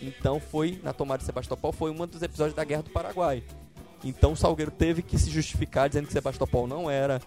Então 0.00 0.38
foi, 0.38 0.80
na 0.82 0.92
tomada 0.92 1.18
de 1.18 1.24
Sebastopol, 1.24 1.72
foi 1.72 1.90
um 1.90 2.06
dos 2.06 2.22
episódios 2.22 2.54
da 2.54 2.64
Guerra 2.64 2.82
do 2.82 2.90
Paraguai. 2.90 3.42
Então 4.04 4.32
o 4.32 4.36
Salgueiro 4.36 4.70
teve 4.70 5.02
que 5.02 5.18
se 5.18 5.30
justificar 5.30 5.88
dizendo 5.88 6.06
que 6.06 6.12
Sebastopol 6.12 6.66
não 6.66 6.88
era 6.90 7.20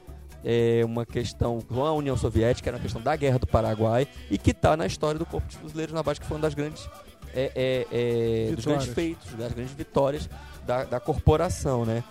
é, 0.44 0.82
uma 0.86 1.06
questão 1.06 1.60
com 1.60 1.86
a 1.86 1.94
União 1.94 2.16
Soviética, 2.16 2.70
era 2.70 2.78
uma 2.78 2.82
questão 2.82 3.02
da 3.02 3.16
Guerra 3.16 3.40
do 3.40 3.48
Paraguai 3.48 4.08
e 4.30 4.38
que 4.38 4.52
está 4.52 4.76
na 4.78 4.86
história 4.86 5.20
do 5.20 5.26
Corpo 5.26 5.48
de 5.48 5.58
Fuzileiros 5.58 5.94
Navais, 5.94 6.18
que 6.18 6.26
foi 6.26 6.38
uma 6.38 6.44
das 6.44 6.54
grandes, 6.54 6.90
é, 7.34 7.52
é, 7.56 8.50
é 8.50 8.56
dos 8.56 8.66
grandes 8.66 8.88
feitos, 8.88 9.34
das 9.34 9.52
grandes 9.52 9.74
vitórias 9.74 10.30
da, 10.66 10.84
da 10.86 11.00
corporação, 11.00 11.86
né? 11.86 12.04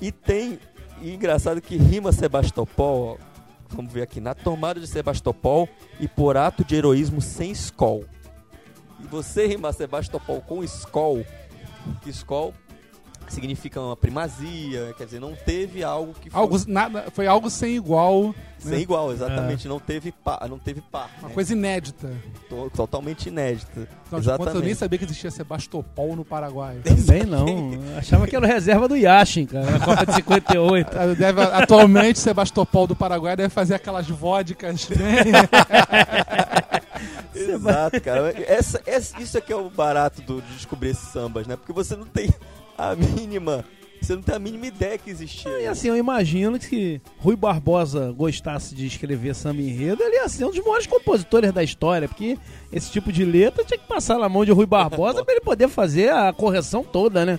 E 0.00 0.10
tem, 0.10 0.58
e 1.00 1.14
engraçado 1.14 1.60
que 1.60 1.76
rima 1.76 2.12
Sebastopol, 2.12 3.18
ó, 3.20 3.29
vamos 3.74 3.92
ver 3.92 4.02
aqui, 4.02 4.20
na 4.20 4.34
tomada 4.34 4.80
de 4.80 4.86
Sebastopol 4.86 5.68
e 5.98 6.08
por 6.08 6.36
ato 6.36 6.64
de 6.64 6.74
heroísmo 6.74 7.20
sem 7.20 7.50
escol. 7.50 8.04
E 9.02 9.06
você 9.06 9.46
rimar 9.46 9.72
Sebastopol 9.72 10.40
com 10.40 10.62
escol, 10.62 11.24
que 12.02 12.10
significa 13.32 13.80
uma 13.80 13.96
primazia, 13.96 14.94
quer 14.96 15.04
dizer, 15.04 15.20
não 15.20 15.34
teve 15.34 15.82
algo 15.82 16.14
que 16.14 16.28
algo 16.32 16.56
nada, 16.66 17.06
foi 17.12 17.26
algo 17.26 17.48
sem 17.48 17.76
igual, 17.76 18.34
sem 18.58 18.72
né? 18.72 18.80
igual, 18.80 19.12
exatamente, 19.12 19.66
é. 19.66 19.68
não 19.68 19.78
teve 19.78 20.12
par, 20.12 20.48
não 20.48 20.58
teve 20.58 20.80
par. 20.80 21.10
Uma 21.20 21.28
né? 21.28 21.34
coisa 21.34 21.52
inédita. 21.52 22.10
Totalmente 22.74 23.28
inédita. 23.28 23.88
Afinal 24.04 24.20
exatamente. 24.20 24.56
eu 24.56 24.62
nem 24.62 24.74
sabia 24.74 24.98
que 24.98 25.04
existia 25.04 25.30
Sebastopol 25.30 26.16
no 26.16 26.24
Paraguai. 26.24 26.80
Também 26.84 27.24
não. 27.24 27.46
Achava 27.96 28.26
que 28.26 28.34
era 28.34 28.46
reserva 28.46 28.88
do 28.88 28.96
Yashin, 28.96 29.46
cara, 29.46 29.70
na 29.70 29.80
Copa 29.80 30.04
de 30.04 30.14
58. 30.14 30.90
Deve, 31.16 31.42
atualmente, 31.42 32.18
Sebastopol 32.18 32.86
do 32.86 32.96
Paraguai 32.96 33.36
deve 33.36 33.48
fazer 33.48 33.74
aquelas 33.74 34.08
vodkas, 34.08 34.88
né? 34.88 35.24
Exato, 37.42 38.00
cara. 38.00 38.34
Essa, 38.46 38.82
essa, 38.86 39.20
isso 39.20 39.36
é 39.38 39.40
que 39.40 39.52
é 39.52 39.56
o 39.56 39.70
barato 39.70 40.22
do, 40.22 40.40
de 40.42 40.54
descobrir 40.54 40.90
esses 40.90 41.08
sambas, 41.08 41.46
né? 41.46 41.56
Porque 41.56 41.72
você 41.72 41.96
não 41.96 42.06
tem 42.06 42.32
a 42.76 42.94
mínima. 42.94 43.64
Você 44.00 44.14
não 44.14 44.22
tem 44.22 44.34
a 44.34 44.38
mínima 44.38 44.66
ideia 44.66 44.96
que 44.96 45.10
existia. 45.10 45.60
E 45.60 45.66
assim, 45.66 45.88
eu 45.88 45.96
imagino 45.96 46.58
que 46.58 47.00
Rui 47.18 47.36
Barbosa 47.36 48.10
gostasse 48.12 48.74
de 48.74 48.86
escrever 48.86 49.34
samba 49.34 49.60
enredo, 49.60 50.02
ele 50.02 50.16
ia 50.16 50.28
ser 50.28 50.46
um 50.46 50.50
dos 50.50 50.60
maiores 50.60 50.86
compositores 50.86 51.52
da 51.52 51.62
história, 51.62 52.08
porque 52.08 52.38
esse 52.72 52.90
tipo 52.90 53.12
de 53.12 53.24
letra 53.24 53.62
tinha 53.62 53.78
que 53.78 53.86
passar 53.86 54.18
na 54.18 54.28
mão 54.28 54.44
de 54.44 54.52
Rui 54.52 54.64
Barbosa 54.64 55.22
para 55.22 55.34
ele 55.34 55.42
poder 55.42 55.68
fazer 55.68 56.10
a 56.10 56.32
correção 56.32 56.82
toda, 56.82 57.26
né? 57.26 57.38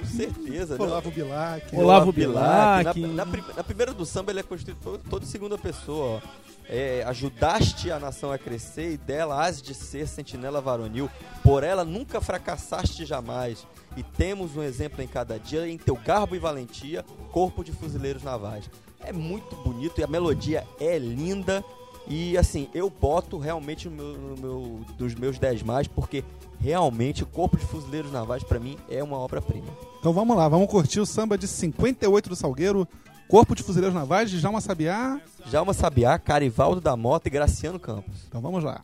Com 0.00 0.06
certeza. 0.06 0.78
Né? 0.78 0.84
Olavo 0.84 1.10
Bilac. 1.10 1.76
Olavo 1.76 2.12
Bilac. 2.12 3.00
Na, 3.00 3.24
na, 3.24 3.26
na, 3.56 3.64
primeira 3.64 3.92
do 3.92 4.06
samba 4.06 4.32
ele 4.32 4.40
é 4.40 4.42
constituído 4.42 4.80
todo, 4.82 5.02
todo 5.08 5.26
segunda 5.26 5.56
pessoa, 5.56 6.22
ó. 6.24 6.50
É, 6.72 7.02
ajudaste 7.04 7.90
a 7.90 7.98
nação 7.98 8.30
a 8.30 8.38
crescer 8.38 8.92
e 8.92 8.96
dela 8.96 9.44
has 9.44 9.60
de 9.60 9.74
ser 9.74 10.06
sentinela 10.06 10.60
varonil. 10.60 11.10
Por 11.42 11.64
ela 11.64 11.84
nunca 11.84 12.20
fracassaste 12.20 13.04
jamais 13.04 13.66
e 13.96 14.04
temos 14.04 14.56
um 14.56 14.62
exemplo 14.62 15.02
em 15.02 15.08
cada 15.08 15.36
dia 15.36 15.68
em 15.68 15.76
teu 15.76 15.96
garbo 15.96 16.36
e 16.36 16.38
valentia, 16.38 17.04
corpo 17.32 17.64
de 17.64 17.72
fuzileiros 17.72 18.22
navais. 18.22 18.70
É 19.00 19.12
muito 19.12 19.56
bonito 19.56 20.00
e 20.00 20.04
a 20.04 20.06
melodia 20.06 20.64
é 20.78 20.96
linda. 20.96 21.64
E 22.06 22.38
assim, 22.38 22.68
eu 22.72 22.88
boto 22.88 23.36
realmente 23.36 23.88
no 23.88 23.96
meu, 23.96 24.12
no 24.12 24.36
meu, 24.36 24.80
dos 24.96 25.14
meus 25.14 25.38
10 25.38 25.62
mais, 25.64 25.88
porque 25.88 26.24
realmente 26.60 27.22
o 27.22 27.26
Corpo 27.26 27.56
de 27.56 27.64
Fuzileiros 27.64 28.12
Navais, 28.12 28.42
para 28.42 28.60
mim, 28.60 28.76
é 28.88 29.02
uma 29.02 29.18
obra-prima. 29.18 29.68
Então 29.98 30.12
vamos 30.12 30.36
lá, 30.36 30.48
vamos 30.48 30.70
curtir 30.70 31.00
o 31.00 31.06
samba 31.06 31.36
de 31.36 31.48
58 31.48 32.28
do 32.28 32.36
Salgueiro, 32.36 32.86
Corpo 33.28 33.54
de 33.54 33.62
Fuzileiros 33.62 33.94
Navais, 33.94 34.30
de 34.30 34.38
Jalma 34.38 34.60
Sabiá. 34.60 35.20
Jalma 35.46 35.72
Sabiá, 35.72 36.18
Carivaldo 36.18 36.80
da 36.80 36.96
Mota 36.96 37.28
e 37.28 37.30
Graciano 37.30 37.78
Campos. 37.78 38.24
Então 38.28 38.40
vamos 38.40 38.62
lá. 38.62 38.82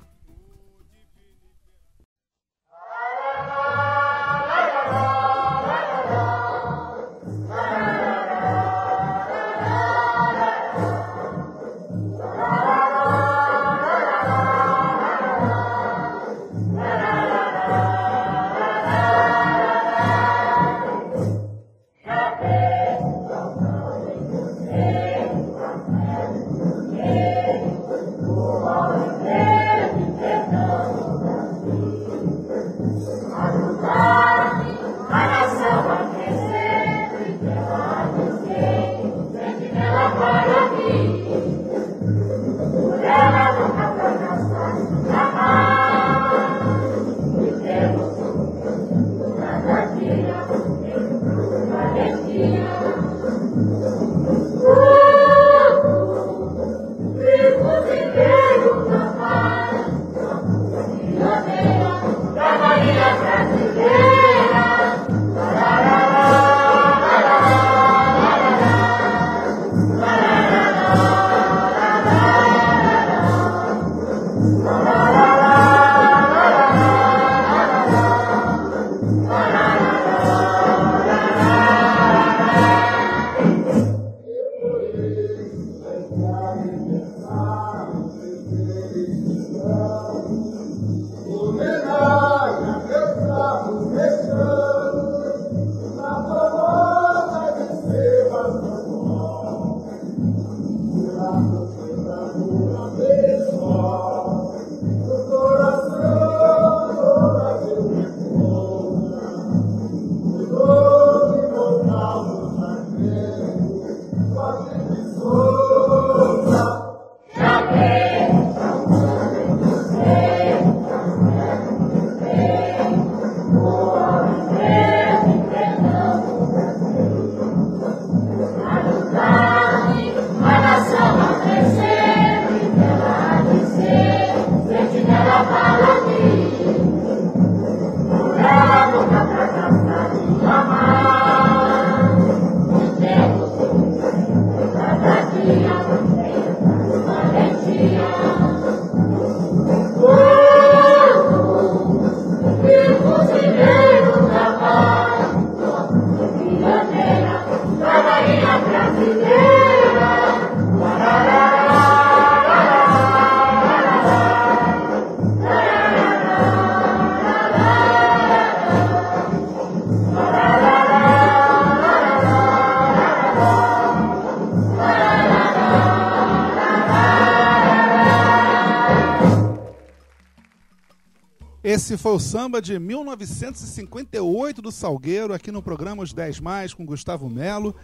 Esse 181.96 182.02
foi 182.02 182.12
o 182.12 182.20
samba 182.20 182.60
de 182.60 182.78
1958 182.78 184.60
do 184.60 184.70
Salgueiro, 184.70 185.32
aqui 185.32 185.50
no 185.50 185.62
programa 185.62 186.02
Os 186.02 186.12
10 186.12 186.40
Mais, 186.40 186.74
com 186.74 186.84
Gustavo 186.84 187.26
Melo. 187.30 187.74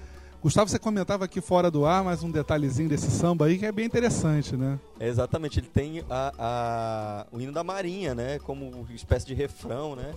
Gustavo, 0.43 0.69
você 0.69 0.79
comentava 0.79 1.25
aqui 1.25 1.41
fora 1.41 1.71
do 1.71 1.87
ar, 1.87 2.05
mas 2.05 2.23
um 2.23 2.31
detalhezinho 2.31 2.91
desse 2.91 3.11
samba 3.11 3.47
aí 3.47 3.57
que 3.59 3.65
é 3.65 3.73
bem 3.73 3.87
interessante, 3.87 4.55
né? 4.55 4.79
É, 5.01 5.09
exatamente, 5.09 5.61
ele 5.61 5.67
tem 5.69 6.05
a, 6.11 6.33
a- 6.39 7.27
o 7.33 7.41
hino 7.41 7.53
da 7.53 7.65
Marinha, 7.65 8.15
né? 8.15 8.39
Como 8.41 8.87
espécie 8.95 9.25
de 9.25 9.33
refrão, 9.33 9.97
né? 9.97 10.13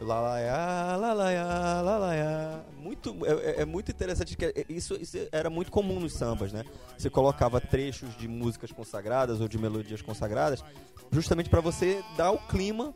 Lalaiá, 0.00 0.96
lalaiá, 0.96 1.80
lalaiá. 1.82 2.60
Muito, 2.80 3.16
é, 3.26 3.32
é- 3.32 3.62
é 3.62 3.64
muito 3.64 3.90
interessante 3.90 4.36
que 4.36 4.44
é- 4.44 4.64
isso, 4.68 4.94
isso 5.00 5.18
era 5.32 5.50
muito 5.50 5.72
comum 5.72 5.98
nos 5.98 6.12
sambas, 6.12 6.52
né? 6.52 6.64
Você 6.96 7.10
colocava 7.10 7.60
trechos 7.60 8.16
de 8.16 8.28
músicas 8.28 8.70
consagradas 8.70 9.40
ou 9.40 9.48
de 9.48 9.58
melodias 9.58 10.00
consagradas, 10.00 10.62
justamente 11.10 11.50
para 11.50 11.60
você 11.60 12.04
dar 12.16 12.30
o 12.30 12.38
clima 12.38 12.94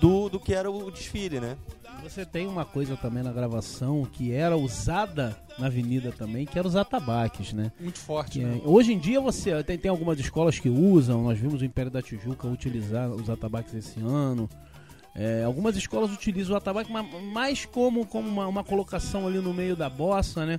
do, 0.00 0.28
do 0.28 0.38
que 0.40 0.54
era 0.54 0.70
o 0.70 0.90
desfile, 0.90 1.40
né? 1.40 1.56
Você 2.02 2.24
tem 2.26 2.46
uma 2.46 2.64
coisa 2.64 2.96
também 2.96 3.22
na 3.22 3.32
gravação 3.32 4.04
que 4.04 4.30
era 4.32 4.56
usada 4.56 5.36
na 5.58 5.66
avenida 5.68 6.12
também, 6.12 6.44
que 6.44 6.58
era 6.58 6.66
os 6.68 6.76
atabaques, 6.76 7.52
né? 7.52 7.72
Muito 7.80 7.98
forte, 7.98 8.38
Que 8.40 8.44
né? 8.44 8.60
é- 8.62 8.68
hoje 8.68 8.92
em 8.92 8.98
dia 8.98 9.20
você 9.20 9.62
tem, 9.62 9.78
tem 9.78 9.90
algumas 9.90 10.18
escolas 10.18 10.58
que 10.58 10.68
usam, 10.68 11.22
nós 11.22 11.38
vimos 11.38 11.62
o 11.62 11.64
Império 11.64 11.90
da 11.90 12.02
Tijuca 12.02 12.46
utilizar 12.48 13.08
os 13.10 13.30
atabaques 13.30 13.72
esse 13.74 14.00
ano. 14.00 14.50
É, 15.14 15.44
algumas 15.44 15.76
escolas 15.76 16.12
utilizam 16.12 16.54
o 16.54 16.58
atabaque 16.58 16.92
ma- 16.92 17.04
mais 17.04 17.64
como, 17.64 18.04
como 18.04 18.28
uma, 18.28 18.48
uma 18.48 18.64
colocação 18.64 19.26
ali 19.28 19.38
no 19.38 19.54
meio 19.54 19.76
da 19.76 19.88
bossa, 19.88 20.44
né? 20.44 20.58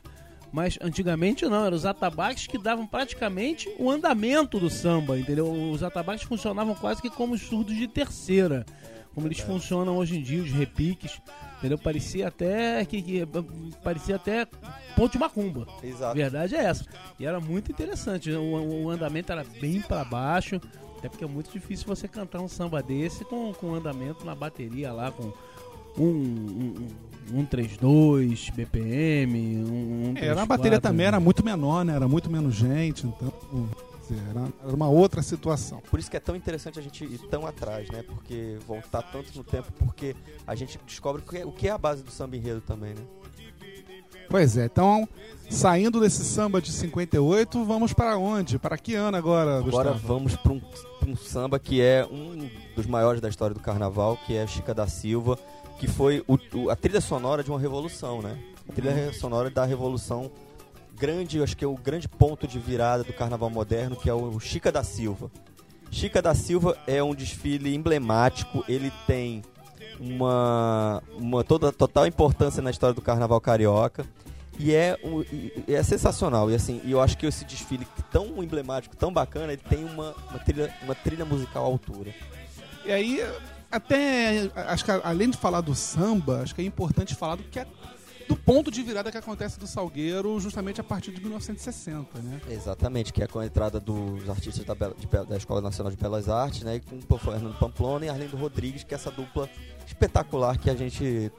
Mas 0.55 0.79
antigamente 0.81 1.43
não, 1.45 1.65
eram 1.65 1.75
os 1.75 1.85
atabaques 1.85 2.47
que 2.47 2.57
davam 2.57 2.87
praticamente 2.87 3.69
o 3.77 3.91
andamento 3.91 4.57
do 4.57 4.69
samba, 4.69 5.19
entendeu? 5.19 5.51
Os 5.51 5.83
atabaques 5.83 6.23
funcionavam 6.23 6.73
quase 6.73 7.01
que 7.01 7.09
como 7.09 7.33
os 7.33 7.41
surdos 7.41 7.75
de 7.75 7.89
terceira, 7.89 8.65
como 9.13 9.27
eles 9.27 9.39
funcionam 9.39 9.97
hoje 9.97 10.17
em 10.17 10.21
dia, 10.23 10.41
os 10.41 10.51
repiques, 10.53 11.21
entendeu? 11.57 11.77
Parecia 11.77 12.29
até 12.29 12.85
que, 12.85 13.01
que- 13.01 13.27
parecia 13.83 14.15
até 14.15 14.45
ponto 14.95 15.11
de 15.11 15.19
macumba. 15.19 15.67
Exato. 15.83 16.15
verdade 16.15 16.55
é 16.55 16.63
essa. 16.63 16.85
E 17.19 17.25
era 17.25 17.41
muito 17.41 17.69
interessante. 17.69 18.31
O, 18.31 18.83
o 18.85 18.89
andamento 18.89 19.33
era 19.33 19.43
bem 19.59 19.81
para 19.81 20.05
baixo. 20.05 20.61
Até 20.97 21.09
porque 21.09 21.25
é 21.25 21.27
muito 21.27 21.51
difícil 21.51 21.85
você 21.85 22.07
cantar 22.07 22.39
um 22.39 22.47
samba 22.47 22.81
desse 22.81 23.25
com, 23.25 23.53
com 23.53 23.75
andamento 23.75 24.25
na 24.25 24.33
bateria 24.33 24.93
lá, 24.93 25.11
com 25.11 25.33
um, 25.97 26.03
um, 26.03 26.88
um, 27.34 27.39
um 27.39 27.45
3-2 27.45 28.51
BPM, 28.53 29.58
um, 29.63 30.12
um 30.12 30.13
Era, 30.17 30.41
a 30.41 30.45
3-4, 30.45 30.47
bateria 30.47 30.81
também 30.81 31.05
era 31.05 31.19
muito 31.19 31.43
menor, 31.43 31.84
né? 31.84 31.95
Era 31.95 32.08
muito 32.08 32.29
menos 32.29 32.55
gente, 32.55 33.08
então 33.08 33.34
era, 34.29 34.47
era 34.63 34.75
uma 34.75 34.89
outra 34.89 35.21
situação. 35.21 35.81
Por 35.89 35.99
isso 35.99 36.12
que 36.12 36.17
é 36.17 36.19
tão 36.19 36.36
interessante 36.36 36.77
a 36.77 36.81
gente 36.81 37.03
ir 37.03 37.19
tão 37.29 37.45
atrás, 37.45 37.89
né? 37.89 38.03
Porque 38.03 38.58
voltar 38.67 39.01
tanto 39.01 39.36
no 39.36 39.43
tempo, 39.43 39.71
porque 39.73 40.15
a 40.45 40.53
gente 40.53 40.79
descobre 40.86 41.21
o 41.21 41.25
que 41.25 41.38
é, 41.38 41.45
o 41.45 41.51
que 41.51 41.67
é 41.67 41.71
a 41.71 41.77
base 41.77 42.03
do 42.03 42.12
samba 42.12 42.36
enredo 42.36 42.62
também, 42.62 42.93
né? 42.93 43.01
Pois 44.29 44.58
é, 44.58 44.65
então, 44.65 45.08
saindo 45.49 45.99
desse 45.99 46.23
samba 46.25 46.60
de 46.60 46.71
58, 46.71 47.63
vamos 47.63 47.93
para 47.93 48.17
onde? 48.17 48.58
Para 48.58 48.77
que 48.77 48.95
ano 48.95 49.15
agora, 49.15 49.60
Agora 49.60 49.91
Gustavo? 49.91 50.08
vamos 50.08 50.36
para 50.36 50.51
um, 50.51 50.60
pra 50.60 51.10
um 51.10 51.15
samba 51.15 51.60
que 51.60 51.79
é 51.79 52.05
um 52.10 52.49
dos 52.75 52.88
maiores 52.88 53.21
da 53.21 53.29
história 53.29 53.53
do 53.53 53.60
carnaval, 53.60 54.17
que 54.25 54.36
é 54.36 54.47
Chica 54.47 54.73
da 54.73 54.88
Silva, 54.88 55.38
que 55.79 55.88
foi 55.88 56.23
o- 56.27 56.38
o- 56.57 56.69
a 56.69 56.75
trilha 56.75 57.01
sonora 57.01 57.43
de 57.43 57.49
uma 57.49 57.59
revolução, 57.59 58.21
né? 58.21 58.38
A 58.69 58.73
trilha 58.73 59.13
sonora 59.13 59.49
da 59.49 59.65
revolução 59.65 60.31
grande, 60.97 61.38
eu 61.38 61.43
acho 61.43 61.55
que 61.57 61.63
é 61.65 61.67
o 61.67 61.75
grande 61.75 62.07
ponto 62.07 62.47
de 62.47 62.57
virada 62.57 63.03
do 63.03 63.13
carnaval 63.13 63.49
moderno, 63.49 63.95
que 63.95 64.09
é 64.09 64.13
o 64.13 64.39
Chica 64.39 64.71
da 64.71 64.83
Silva. 64.83 65.29
Chica 65.91 66.21
da 66.21 66.33
Silva 66.33 66.77
é 66.88 67.03
um 67.03 67.13
desfile 67.13 67.75
emblemático, 67.75 68.63
ele 68.67 68.91
tem 69.05 69.43
uma, 69.99 71.01
uma 71.17 71.43
toda 71.43 71.71
total 71.71 72.05
importância 72.07 72.61
na 72.61 72.69
história 72.71 72.93
do 72.93 73.01
carnaval 73.01 73.39
carioca. 73.41 74.05
E 74.57 74.73
é, 74.73 74.97
um- 75.03 75.23
é 75.67 75.83
sensacional. 75.83 76.49
E 76.49 76.55
assim, 76.55 76.81
eu 76.85 77.01
acho 77.01 77.17
que 77.17 77.25
esse 77.25 77.43
desfile 77.43 77.85
tão 78.09 78.41
emblemático, 78.41 78.95
tão 78.95 79.11
bacana, 79.11 79.51
ele 79.51 79.61
tem 79.69 79.83
uma, 79.83 80.15
uma, 80.29 80.39
trilha, 80.39 80.73
uma 80.81 80.95
trilha 80.95 81.25
musical 81.25 81.63
à 81.63 81.67
altura. 81.67 82.13
E 82.85 82.91
aí, 82.91 83.21
até, 83.75 84.49
acho 84.67 84.83
que 84.85 84.91
além 84.91 85.29
de 85.29 85.38
falar 85.38 85.61
do 85.61 85.75
samba, 85.75 86.41
acho 86.41 86.55
que 86.55 86.61
é 86.61 86.65
importante 86.65 87.13
falar 87.15 87.35
do 87.35 87.43
que 87.43 87.59
é, 87.59 87.67
do 88.27 88.35
ponto 88.35 88.71
de 88.71 88.81
virada 88.81 89.11
que 89.11 89.17
acontece 89.17 89.59
do 89.59 89.67
Salgueiro 89.67 90.39
justamente 90.39 90.81
a 90.81 90.83
partir 90.83 91.11
de 91.11 91.21
1960, 91.21 92.19
né? 92.23 92.41
Exatamente, 92.49 93.13
que 93.13 93.21
é 93.21 93.27
com 93.27 93.38
a 93.39 93.45
entrada 93.45 93.79
dos 93.79 94.27
artistas 94.29 94.65
da, 94.65 94.73
Bela- 94.73 94.95
de 94.97 95.05
da 95.07 95.38
Escola 95.38 95.61
Nacional 95.61 95.91
de 95.91 95.97
Belas 95.97 96.27
Artes, 96.27 96.63
né? 96.63 96.79
Com 96.79 97.15
o 97.15 97.17
Fernando 97.19 97.57
Pamplona 97.59 98.05
e 98.05 98.09
Arlindo 98.09 98.35
Rodrigues, 98.35 98.83
que 98.83 98.93
é 98.93 98.97
essa 98.97 99.11
dupla 99.11 99.47
espetacular 99.85 100.57
que 100.57 100.69
a 100.71 100.75
gente 100.75 101.31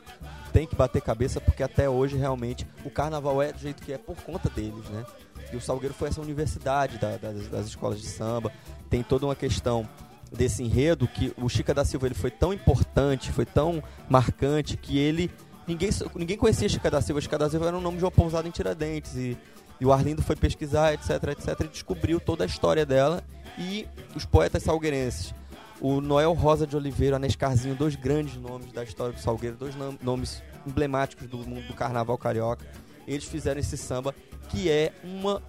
tem 0.53 0.67
que 0.67 0.77
bater 0.77 1.03
cabeça, 1.03 1.41
porque 1.41 1.63
até 1.63 1.91
hoje 1.91 2.17
realmente 2.17 2.65
o 2.85 2.91
carnaval 2.91 3.43
é 3.43 3.53
do 3.53 3.59
jeito 3.59 3.83
que 3.83 3.93
é 3.93 3.99
por 3.99 4.17
conta 4.23 4.49
deles, 4.49 4.89
né? 4.91 5.05
E 5.53 5.57
o 5.57 5.61
Salgueiro 5.61 5.95
foi 5.95 6.09
essa 6.09 6.21
universidade 6.21 6.99
da- 6.99 7.17
das, 7.17 7.49
das 7.49 7.67
escolas 7.67 8.01
de 8.01 8.07
samba, 8.07 8.53
tem 8.89 9.03
toda 9.03 9.27
uma 9.27 9.35
questão 9.37 9.89
desse 10.33 10.63
enredo 10.63 11.07
que 11.07 11.33
o 11.37 11.49
Chica 11.49 11.73
da 11.73 11.85
Silva 11.85 12.07
ele 12.07 12.15
foi 12.15 12.31
tão 12.31 12.53
importante, 12.53 13.31
foi 13.33 13.47
tão 13.47 13.83
marcante 14.09 14.77
que 14.77 14.99
ele 14.99 15.31
ninguém 15.67 15.91
ninguém 16.15 16.37
conhecia 16.37 16.69
Chica 16.69 16.91
da 16.91 17.01
Silva. 17.01 17.21
Chica 17.21 17.39
da 17.39 17.49
Silva 17.51 17.67
era 17.69 17.77
o 17.77 17.81
nome 17.81 17.99
de 17.99 18.05
uma 18.05 18.11
pousada 18.11 18.47
em 18.47 18.51
Tiradentes 18.51 19.15
e, 19.17 19.37
e 19.81 19.87
o 19.87 19.93
Arlindo 19.93 20.23
foi 20.23 20.37
pesquisar, 20.37 20.93
etc, 20.95 21.11
etc, 21.31 21.61
e 21.65 21.69
descobriu 21.69 22.19
toda 22.21 22.45
a 22.45 22.47
história 22.47 22.85
dela 22.87 23.23
e 23.59 23.87
os 24.15 24.25
poetas 24.25 24.63
salgueirenses. 24.63 25.35
O 25.81 26.01
Noel 26.01 26.33
Rosa 26.33 26.67
de 26.67 26.75
Oliveira, 26.75 27.17
a 27.17 27.19
Nescarzinho, 27.19 27.75
dois 27.75 27.95
grandes 27.97 28.37
nomes 28.37 28.73
da 28.73 28.83
história 28.83 29.13
do 29.13 29.21
Salgueiro, 29.21 29.57
dois 29.57 29.75
nom- 29.77 29.95
nomes 30.03 30.43
emblemáticos 30.67 31.29
do 31.29 31.37
mundo 31.39 31.67
do 31.67 31.75
carnaval 31.75 32.17
carioca. 32.17 32.67
Eles 33.07 33.25
fizeram 33.25 33.61
esse 33.61 33.77
samba 33.77 34.15
que 34.49 34.71
é 34.71 34.93
uma 35.05 35.43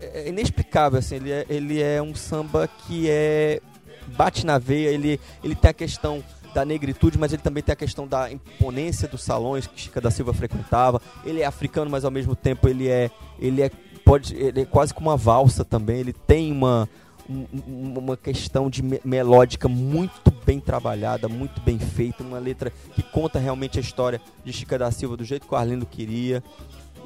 é 0.00 0.28
inexplicável 0.28 0.98
assim, 0.98 1.16
ele 1.16 1.32
é, 1.32 1.46
ele 1.48 1.82
é 1.82 2.00
um 2.02 2.14
samba 2.14 2.68
que 2.86 3.08
é 3.08 3.60
bate 4.08 4.44
na 4.46 4.58
veia, 4.58 4.88
ele 4.88 5.20
ele 5.42 5.54
tem 5.54 5.70
a 5.70 5.74
questão 5.74 6.22
da 6.54 6.64
negritude, 6.64 7.18
mas 7.18 7.32
ele 7.32 7.42
também 7.42 7.62
tem 7.62 7.72
a 7.72 7.76
questão 7.76 8.06
da 8.06 8.30
imponência 8.32 9.06
dos 9.06 9.22
salões 9.22 9.66
que 9.66 9.78
Chica 9.78 10.00
da 10.00 10.10
Silva 10.10 10.32
frequentava. 10.32 11.02
Ele 11.24 11.42
é 11.42 11.44
africano, 11.44 11.90
mas 11.90 12.04
ao 12.04 12.10
mesmo 12.10 12.34
tempo 12.34 12.68
ele 12.68 12.88
é 12.88 13.10
ele 13.38 13.60
é 13.62 13.70
pode 14.04 14.34
ele 14.34 14.62
é 14.62 14.64
quase 14.64 14.94
como 14.94 15.10
uma 15.10 15.16
valsa 15.16 15.64
também. 15.64 15.98
Ele 15.98 16.12
tem 16.12 16.50
uma 16.52 16.88
um- 17.28 17.44
um- 17.68 17.98
uma 17.98 18.16
questão 18.16 18.70
de 18.70 18.82
me- 18.82 19.00
melódica 19.04 19.66
muito 19.68 20.30
bem 20.46 20.60
trabalhada, 20.60 21.28
muito 21.28 21.60
bem 21.60 21.76
feita, 21.76 22.22
uma 22.22 22.38
letra 22.38 22.72
que 22.94 23.02
conta 23.02 23.38
realmente 23.40 23.78
a 23.78 23.82
história 23.82 24.20
de 24.44 24.52
Chica 24.52 24.78
da 24.78 24.90
Silva 24.92 25.16
do 25.16 25.24
jeito 25.24 25.44
que 25.46 25.52
o 25.52 25.56
Arlindo 25.56 25.84
queria. 25.84 26.40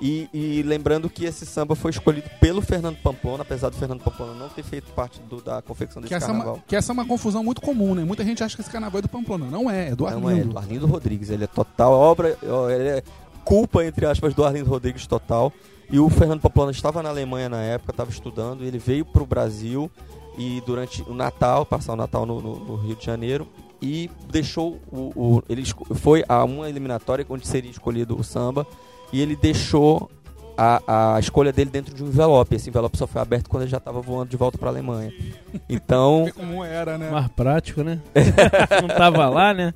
E, 0.01 0.29
e 0.33 0.63
lembrando 0.63 1.11
que 1.11 1.27
esse 1.27 1.45
samba 1.45 1.75
foi 1.77 1.91
escolhido 1.91 2.29
pelo 2.41 2.63
Fernando 2.63 2.97
Pamplona, 3.03 3.43
apesar 3.43 3.69
do 3.69 3.77
Fernando 3.77 4.03
Pamplona 4.03 4.33
não 4.33 4.49
ter 4.49 4.63
feito 4.63 4.91
parte 4.93 5.21
do- 5.21 5.43
da 5.43 5.61
confecção 5.61 6.01
desse 6.01 6.09
Que 6.09 6.15
é 6.15 6.21
carnaval. 6.27 6.55
uma, 6.55 6.63
que 6.67 6.75
essa 6.75 6.91
é 6.91 6.95
uma 6.95 7.05
confusão 7.05 7.45
muito 7.45 7.61
comum, 7.61 7.95
né? 7.95 8.03
Muita 8.03 8.25
gente 8.25 8.43
acha 8.43 8.57
que 8.57 8.63
esse 8.63 8.71
carnaval 8.71 8.99
é 9.01 9.03
do 9.03 9.09
Pamplona. 9.11 9.47
Não 9.51 9.69
é, 9.71 9.89
é 9.91 9.95
do 9.95 10.05
Não 10.05 10.31
é, 10.31 10.33
Arlindo. 10.35 10.49
do 10.55 10.59
Arlindo 10.59 10.87
Rodrigues. 10.87 11.29
Ele 11.29 11.45
é 11.45 11.47
total 11.47 11.93
obra, 11.93 12.31
ele 12.75 12.89
é 12.89 13.03
culpa, 13.45 13.85
entre 13.85 14.07
aspas, 14.07 14.33
do 14.33 14.43
Arlindo 14.43 14.71
Rodrigues 14.71 15.07
total. 15.07 15.53
E 15.91 15.99
o 15.99 16.09
Fernando 16.09 16.41
Pamplona 16.41 16.71
estava 16.71 17.03
na 17.03 17.11
Alemanha 17.11 17.49
na 17.51 17.61
época, 17.61 17.91
estava 17.93 18.11
estudando, 18.11 18.65
ele 18.65 18.79
veio 18.79 19.05
para 19.05 19.23
o 19.23 19.27
Brasil 19.27 19.91
e 20.39 20.63
durante 20.65 21.03
o 21.03 21.13
Natal, 21.13 21.67
passar 21.67 21.93
o 21.93 21.97
Natal 21.97 22.25
no, 22.25 22.41
no- 22.41 22.57
no 22.65 22.77
Rio 22.77 22.97
de 22.97 23.05
Janeiro, 23.05 23.47
e 23.83 24.09
deixou 24.31 24.79
o. 24.91 25.11
o- 25.17 25.43
ele 25.49 25.65
foi 25.95 26.25
a 26.29 26.43
uma 26.45 26.69
eliminatória 26.71 27.27
onde 27.29 27.47
seria 27.47 27.71
escolhido 27.71 28.19
o 28.19 28.23
samba, 28.25 28.67
e 29.12 29.20
ele 29.20 29.37
deixou 29.37 30.11
a, 30.57 31.14
a 31.14 31.20
escolha 31.20 31.53
dele 31.53 31.70
dentro 31.70 31.94
de 31.94 32.05
um 32.05 32.09
envelope. 32.09 32.55
Esse 32.55 32.68
envelope 32.68 32.99
só 32.99 33.07
foi 33.07 33.23
aberto 33.23 33.49
quando 33.49 33.62
ele 33.62 33.70
já 33.70 33.79
estava 33.79 34.01
voando 34.03 34.29
de 34.29 34.37
volta 34.37 34.59
para 34.59 34.68
a 34.68 34.73
Alemanha. 34.73 35.11
Então. 35.68 36.31
Como 36.37 36.62
era, 36.62 36.99
né? 36.99 37.11
Mais 37.11 37.29
prático, 37.29 37.83
né? 37.83 37.99
Não 38.83 38.88
tava 38.88 39.27
lá, 39.31 39.55
né? 39.55 39.73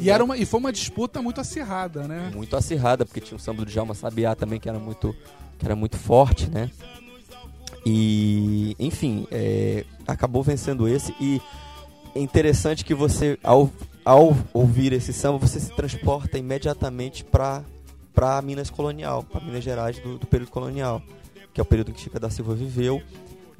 E, 0.00 0.10
era 0.10 0.24
uma, 0.24 0.36
e 0.36 0.44
foi 0.44 0.58
uma 0.58 0.72
disputa 0.72 1.22
muito 1.22 1.40
acirrada, 1.40 2.08
né? 2.08 2.32
muito 2.34 2.56
acirrada, 2.56 3.04
porque 3.04 3.20
tinha 3.20 3.36
o 3.36 3.40
samba 3.40 3.64
do 3.64 3.70
Djalma 3.70 3.94
Sabiá 3.94 4.34
também, 4.34 4.58
que 4.58 4.68
era 4.68 4.78
muito, 4.78 5.14
que 5.58 5.64
era 5.64 5.76
muito 5.76 5.96
forte, 5.96 6.50
né? 6.50 6.70
E, 7.84 8.74
enfim, 8.80 9.28
é, 9.30 9.84
acabou 10.08 10.42
vencendo 10.42 10.88
esse. 10.88 11.14
E 11.20 11.40
é 12.16 12.18
interessante 12.18 12.84
que 12.84 12.94
você, 12.94 13.38
ao, 13.44 13.70
ao 14.04 14.36
ouvir 14.52 14.92
esse 14.92 15.12
samba, 15.12 15.38
você 15.38 15.60
se 15.60 15.70
transporta 15.70 16.36
imediatamente 16.36 17.22
para 17.22 17.62
para 18.16 18.40
Minas 18.40 18.70
colonial, 18.70 19.22
para 19.22 19.42
Minas 19.42 19.62
Gerais 19.62 19.98
do, 20.00 20.16
do 20.18 20.26
período 20.26 20.50
colonial, 20.50 21.02
que 21.52 21.60
é 21.60 21.62
o 21.62 21.66
período 21.66 21.92
que 21.92 22.00
Chica 22.00 22.18
da 22.18 22.30
Silva 22.30 22.54
viveu. 22.54 23.00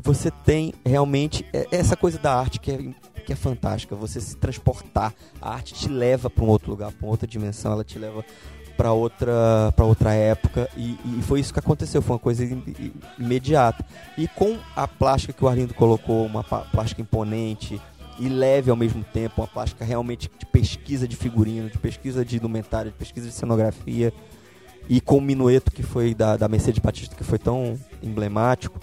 Você 0.03 0.31
tem 0.31 0.73
realmente 0.85 1.45
é- 1.53 1.67
essa 1.71 1.95
coisa 1.97 2.19
da 2.19 2.35
arte 2.35 2.59
que 2.59 2.71
é, 2.73 2.79
que 3.23 3.33
é 3.33 3.37
fantástica, 3.37 3.95
você 3.95 4.19
se 4.21 4.35
transportar. 4.37 5.15
A 5.43 5.53
arte 5.53 5.75
te 5.75 5.89
leva 5.89 6.31
para 6.31 6.43
um 6.43 6.49
outro 6.49 6.71
lugar, 6.71 6.91
para 6.91 7.07
outra 7.07 7.27
dimensão, 7.27 7.73
ela 7.73 7.85
te 7.85 7.99
leva 7.99 8.25
para 8.79 8.93
outra 8.93 9.73
para 9.75 9.85
outra 9.87 10.13
época 10.15 10.69
e, 10.77 10.99
e 11.05 11.23
foi 11.23 11.41
isso 11.41 11.53
que 11.53 11.59
aconteceu, 11.59 12.01
foi 12.03 12.15
uma 12.15 12.19
coisa 12.21 12.45
im- 12.45 12.63
im- 12.79 12.93
imediata. 13.19 13.85
E 14.19 14.27
com 14.29 14.59
a 14.75 14.89
plástica 14.89 15.33
que 15.35 15.45
o 15.45 15.49
Arlindo 15.49 15.75
colocou, 15.75 16.25
uma 16.27 16.43
plástica 16.45 17.01
imponente, 17.03 17.81
e 18.19 18.29
leve 18.31 18.71
ao 18.71 18.77
mesmo 18.77 19.05
tempo, 19.05 19.43
uma 19.43 19.47
plástica 19.47 19.85
realmente 19.85 20.31
de 20.39 20.47
pesquisa 20.47 21.07
de 21.07 21.15
figurino, 21.17 21.69
de 21.69 21.77
pesquisa 21.79 22.25
de 22.25 22.37
indumentária, 22.37 22.91
de 22.91 22.97
pesquisa 22.97 23.27
de 23.29 23.35
cenografia, 23.35 24.11
e 24.89 25.01
com 25.01 25.19
o 25.19 25.21
minueto 25.21 25.71
que 25.73 25.83
foi 25.83 26.15
da, 26.15 26.37
da 26.37 26.49
Mercedes 26.49 26.81
Batista, 26.81 27.15
que 27.15 27.25
foi 27.25 27.39
tão 27.39 27.79
emblemático, 28.03 28.81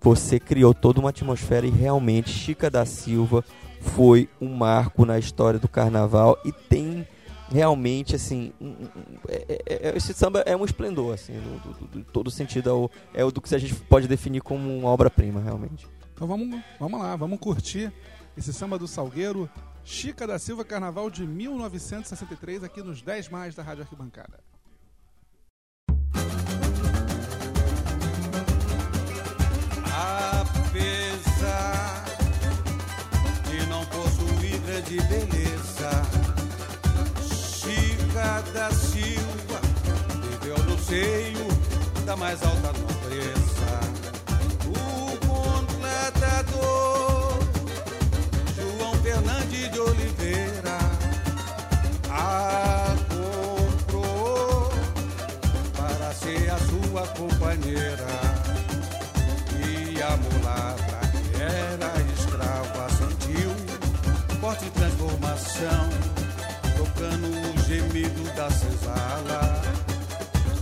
você 0.00 0.38
criou 0.38 0.74
toda 0.74 1.00
uma 1.00 1.10
atmosfera 1.10 1.66
e 1.66 1.70
realmente 1.70 2.30
Chica 2.30 2.70
da 2.70 2.84
Silva 2.84 3.44
foi 3.80 4.28
um 4.40 4.54
marco 4.54 5.04
na 5.04 5.18
história 5.18 5.58
do 5.58 5.68
carnaval 5.68 6.38
e 6.44 6.52
tem 6.52 7.06
realmente 7.50 8.14
assim 8.14 8.52
é, 9.28 9.62
é, 9.66 9.88
é, 9.88 9.96
esse 9.96 10.14
samba 10.14 10.40
é 10.46 10.56
um 10.56 10.64
esplendor 10.64 11.14
assim 11.14 11.34
no, 11.34 11.58
do, 11.58 11.86
do, 11.86 12.04
todo 12.04 12.30
sentido 12.30 12.90
é 13.12 13.20
é 13.20 13.24
o 13.24 13.30
do 13.30 13.40
que 13.40 13.54
a 13.54 13.58
gente 13.58 13.74
pode 13.74 14.08
definir 14.08 14.40
como 14.40 14.76
uma 14.76 14.88
obra-prima 14.88 15.40
realmente. 15.40 15.86
Então 16.12 16.26
vamos 16.26 16.60
vamos 16.80 17.00
lá 17.00 17.16
vamos 17.16 17.38
curtir 17.38 17.92
esse 18.36 18.52
samba 18.52 18.78
do 18.78 18.88
Salgueiro 18.88 19.48
Chica 19.84 20.26
da 20.26 20.38
Silva 20.38 20.64
Carnaval 20.64 21.10
de 21.10 21.26
1963 21.26 22.64
aqui 22.64 22.82
nos 22.82 23.02
10 23.02 23.28
mais 23.28 23.54
da 23.54 23.62
Rádio 23.62 23.82
Arquibancada 23.82 24.40
Apesar 30.40 32.04
de 33.50 33.66
não 33.66 33.84
possuir 33.86 34.58
grande 34.66 35.00
beleza, 35.02 35.90
Chica 37.26 38.42
da 38.52 38.70
Silva 38.70 39.60
viveu 40.22 40.58
no 40.64 40.78
seio 40.78 41.48
da 42.04 42.14
mais 42.16 42.42
alta 42.42 42.72
nobreza. 42.72 43.80
O 44.66 45.16
contratador 45.26 47.38
João 48.56 48.94
Fernandes 49.02 49.70
de 49.72 49.80
Oliveira 49.80 50.78
a 52.10 52.94
comprou 53.08 54.70
para 55.76 56.12
ser 56.14 56.50
a 56.50 56.58
sua 56.58 57.06
companheira. 57.08 58.33
Forte 64.54 64.70
transformação, 64.70 65.88
tocando 66.76 67.26
o 67.26 67.62
gemido 67.66 68.22
da 68.36 68.50
senzala 68.50 69.62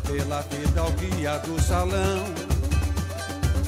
pela 0.07 0.42
fidalguia 0.44 1.38
do 1.40 1.61
salão. 1.61 2.24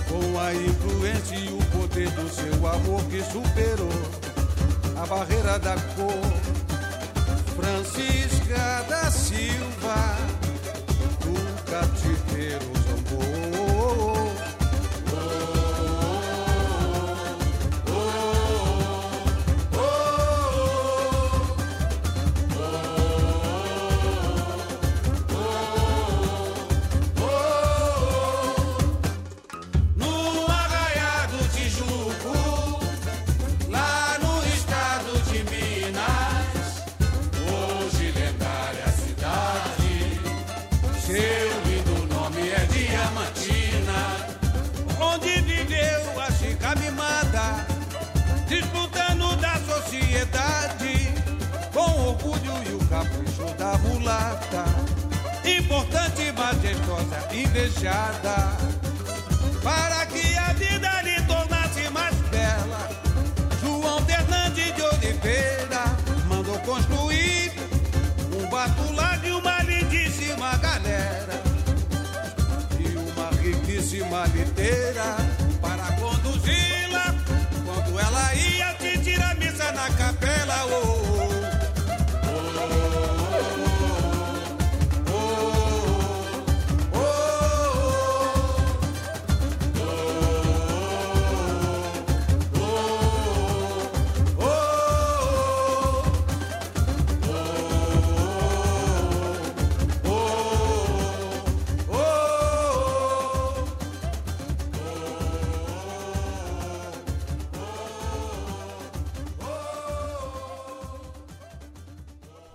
Com 0.09 0.39
a 0.39 0.55
influência 0.55 1.37
e 1.37 1.49
o 1.49 1.59
poder 1.77 2.09
do 2.11 2.29
seu 2.29 2.67
amor 2.67 3.03
que 3.05 3.23
superou 3.23 3.91
a 4.97 5.07
barreira 5.07 5.59
da 5.59 5.75
cor. 5.97 6.45
Francisca 7.57 8.85
da 8.89 9.11
Silva, 9.11 10.17
do 11.21 11.65
cativeiro 11.71 12.84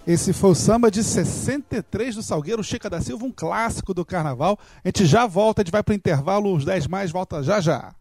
Esse 0.09 0.33
foi 0.33 0.49
o 0.49 0.55
samba 0.55 0.89
de 0.89 1.03
63 1.03 2.15
do 2.15 2.23
Salgueiro 2.23 2.63
Chica 2.63 2.89
da 2.89 2.99
Silva, 2.99 3.25
um 3.25 3.31
clássico 3.31 3.93
do 3.93 4.03
carnaval. 4.03 4.57
A 4.83 4.87
gente 4.87 5.05
já 5.05 5.27
volta, 5.27 5.61
a 5.61 5.63
gente 5.63 5.71
vai 5.71 5.83
para 5.83 5.91
o 5.91 5.95
intervalo, 5.95 6.51
os 6.51 6.65
10 6.65 6.87
mais, 6.87 7.11
volta 7.11 7.43
já 7.43 7.61
já. 7.61 7.93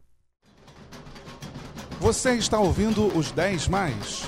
Você 2.01 2.31
está 2.33 2.59
ouvindo 2.59 3.15
os 3.15 3.31
10 3.31 3.69
mais. 3.69 4.25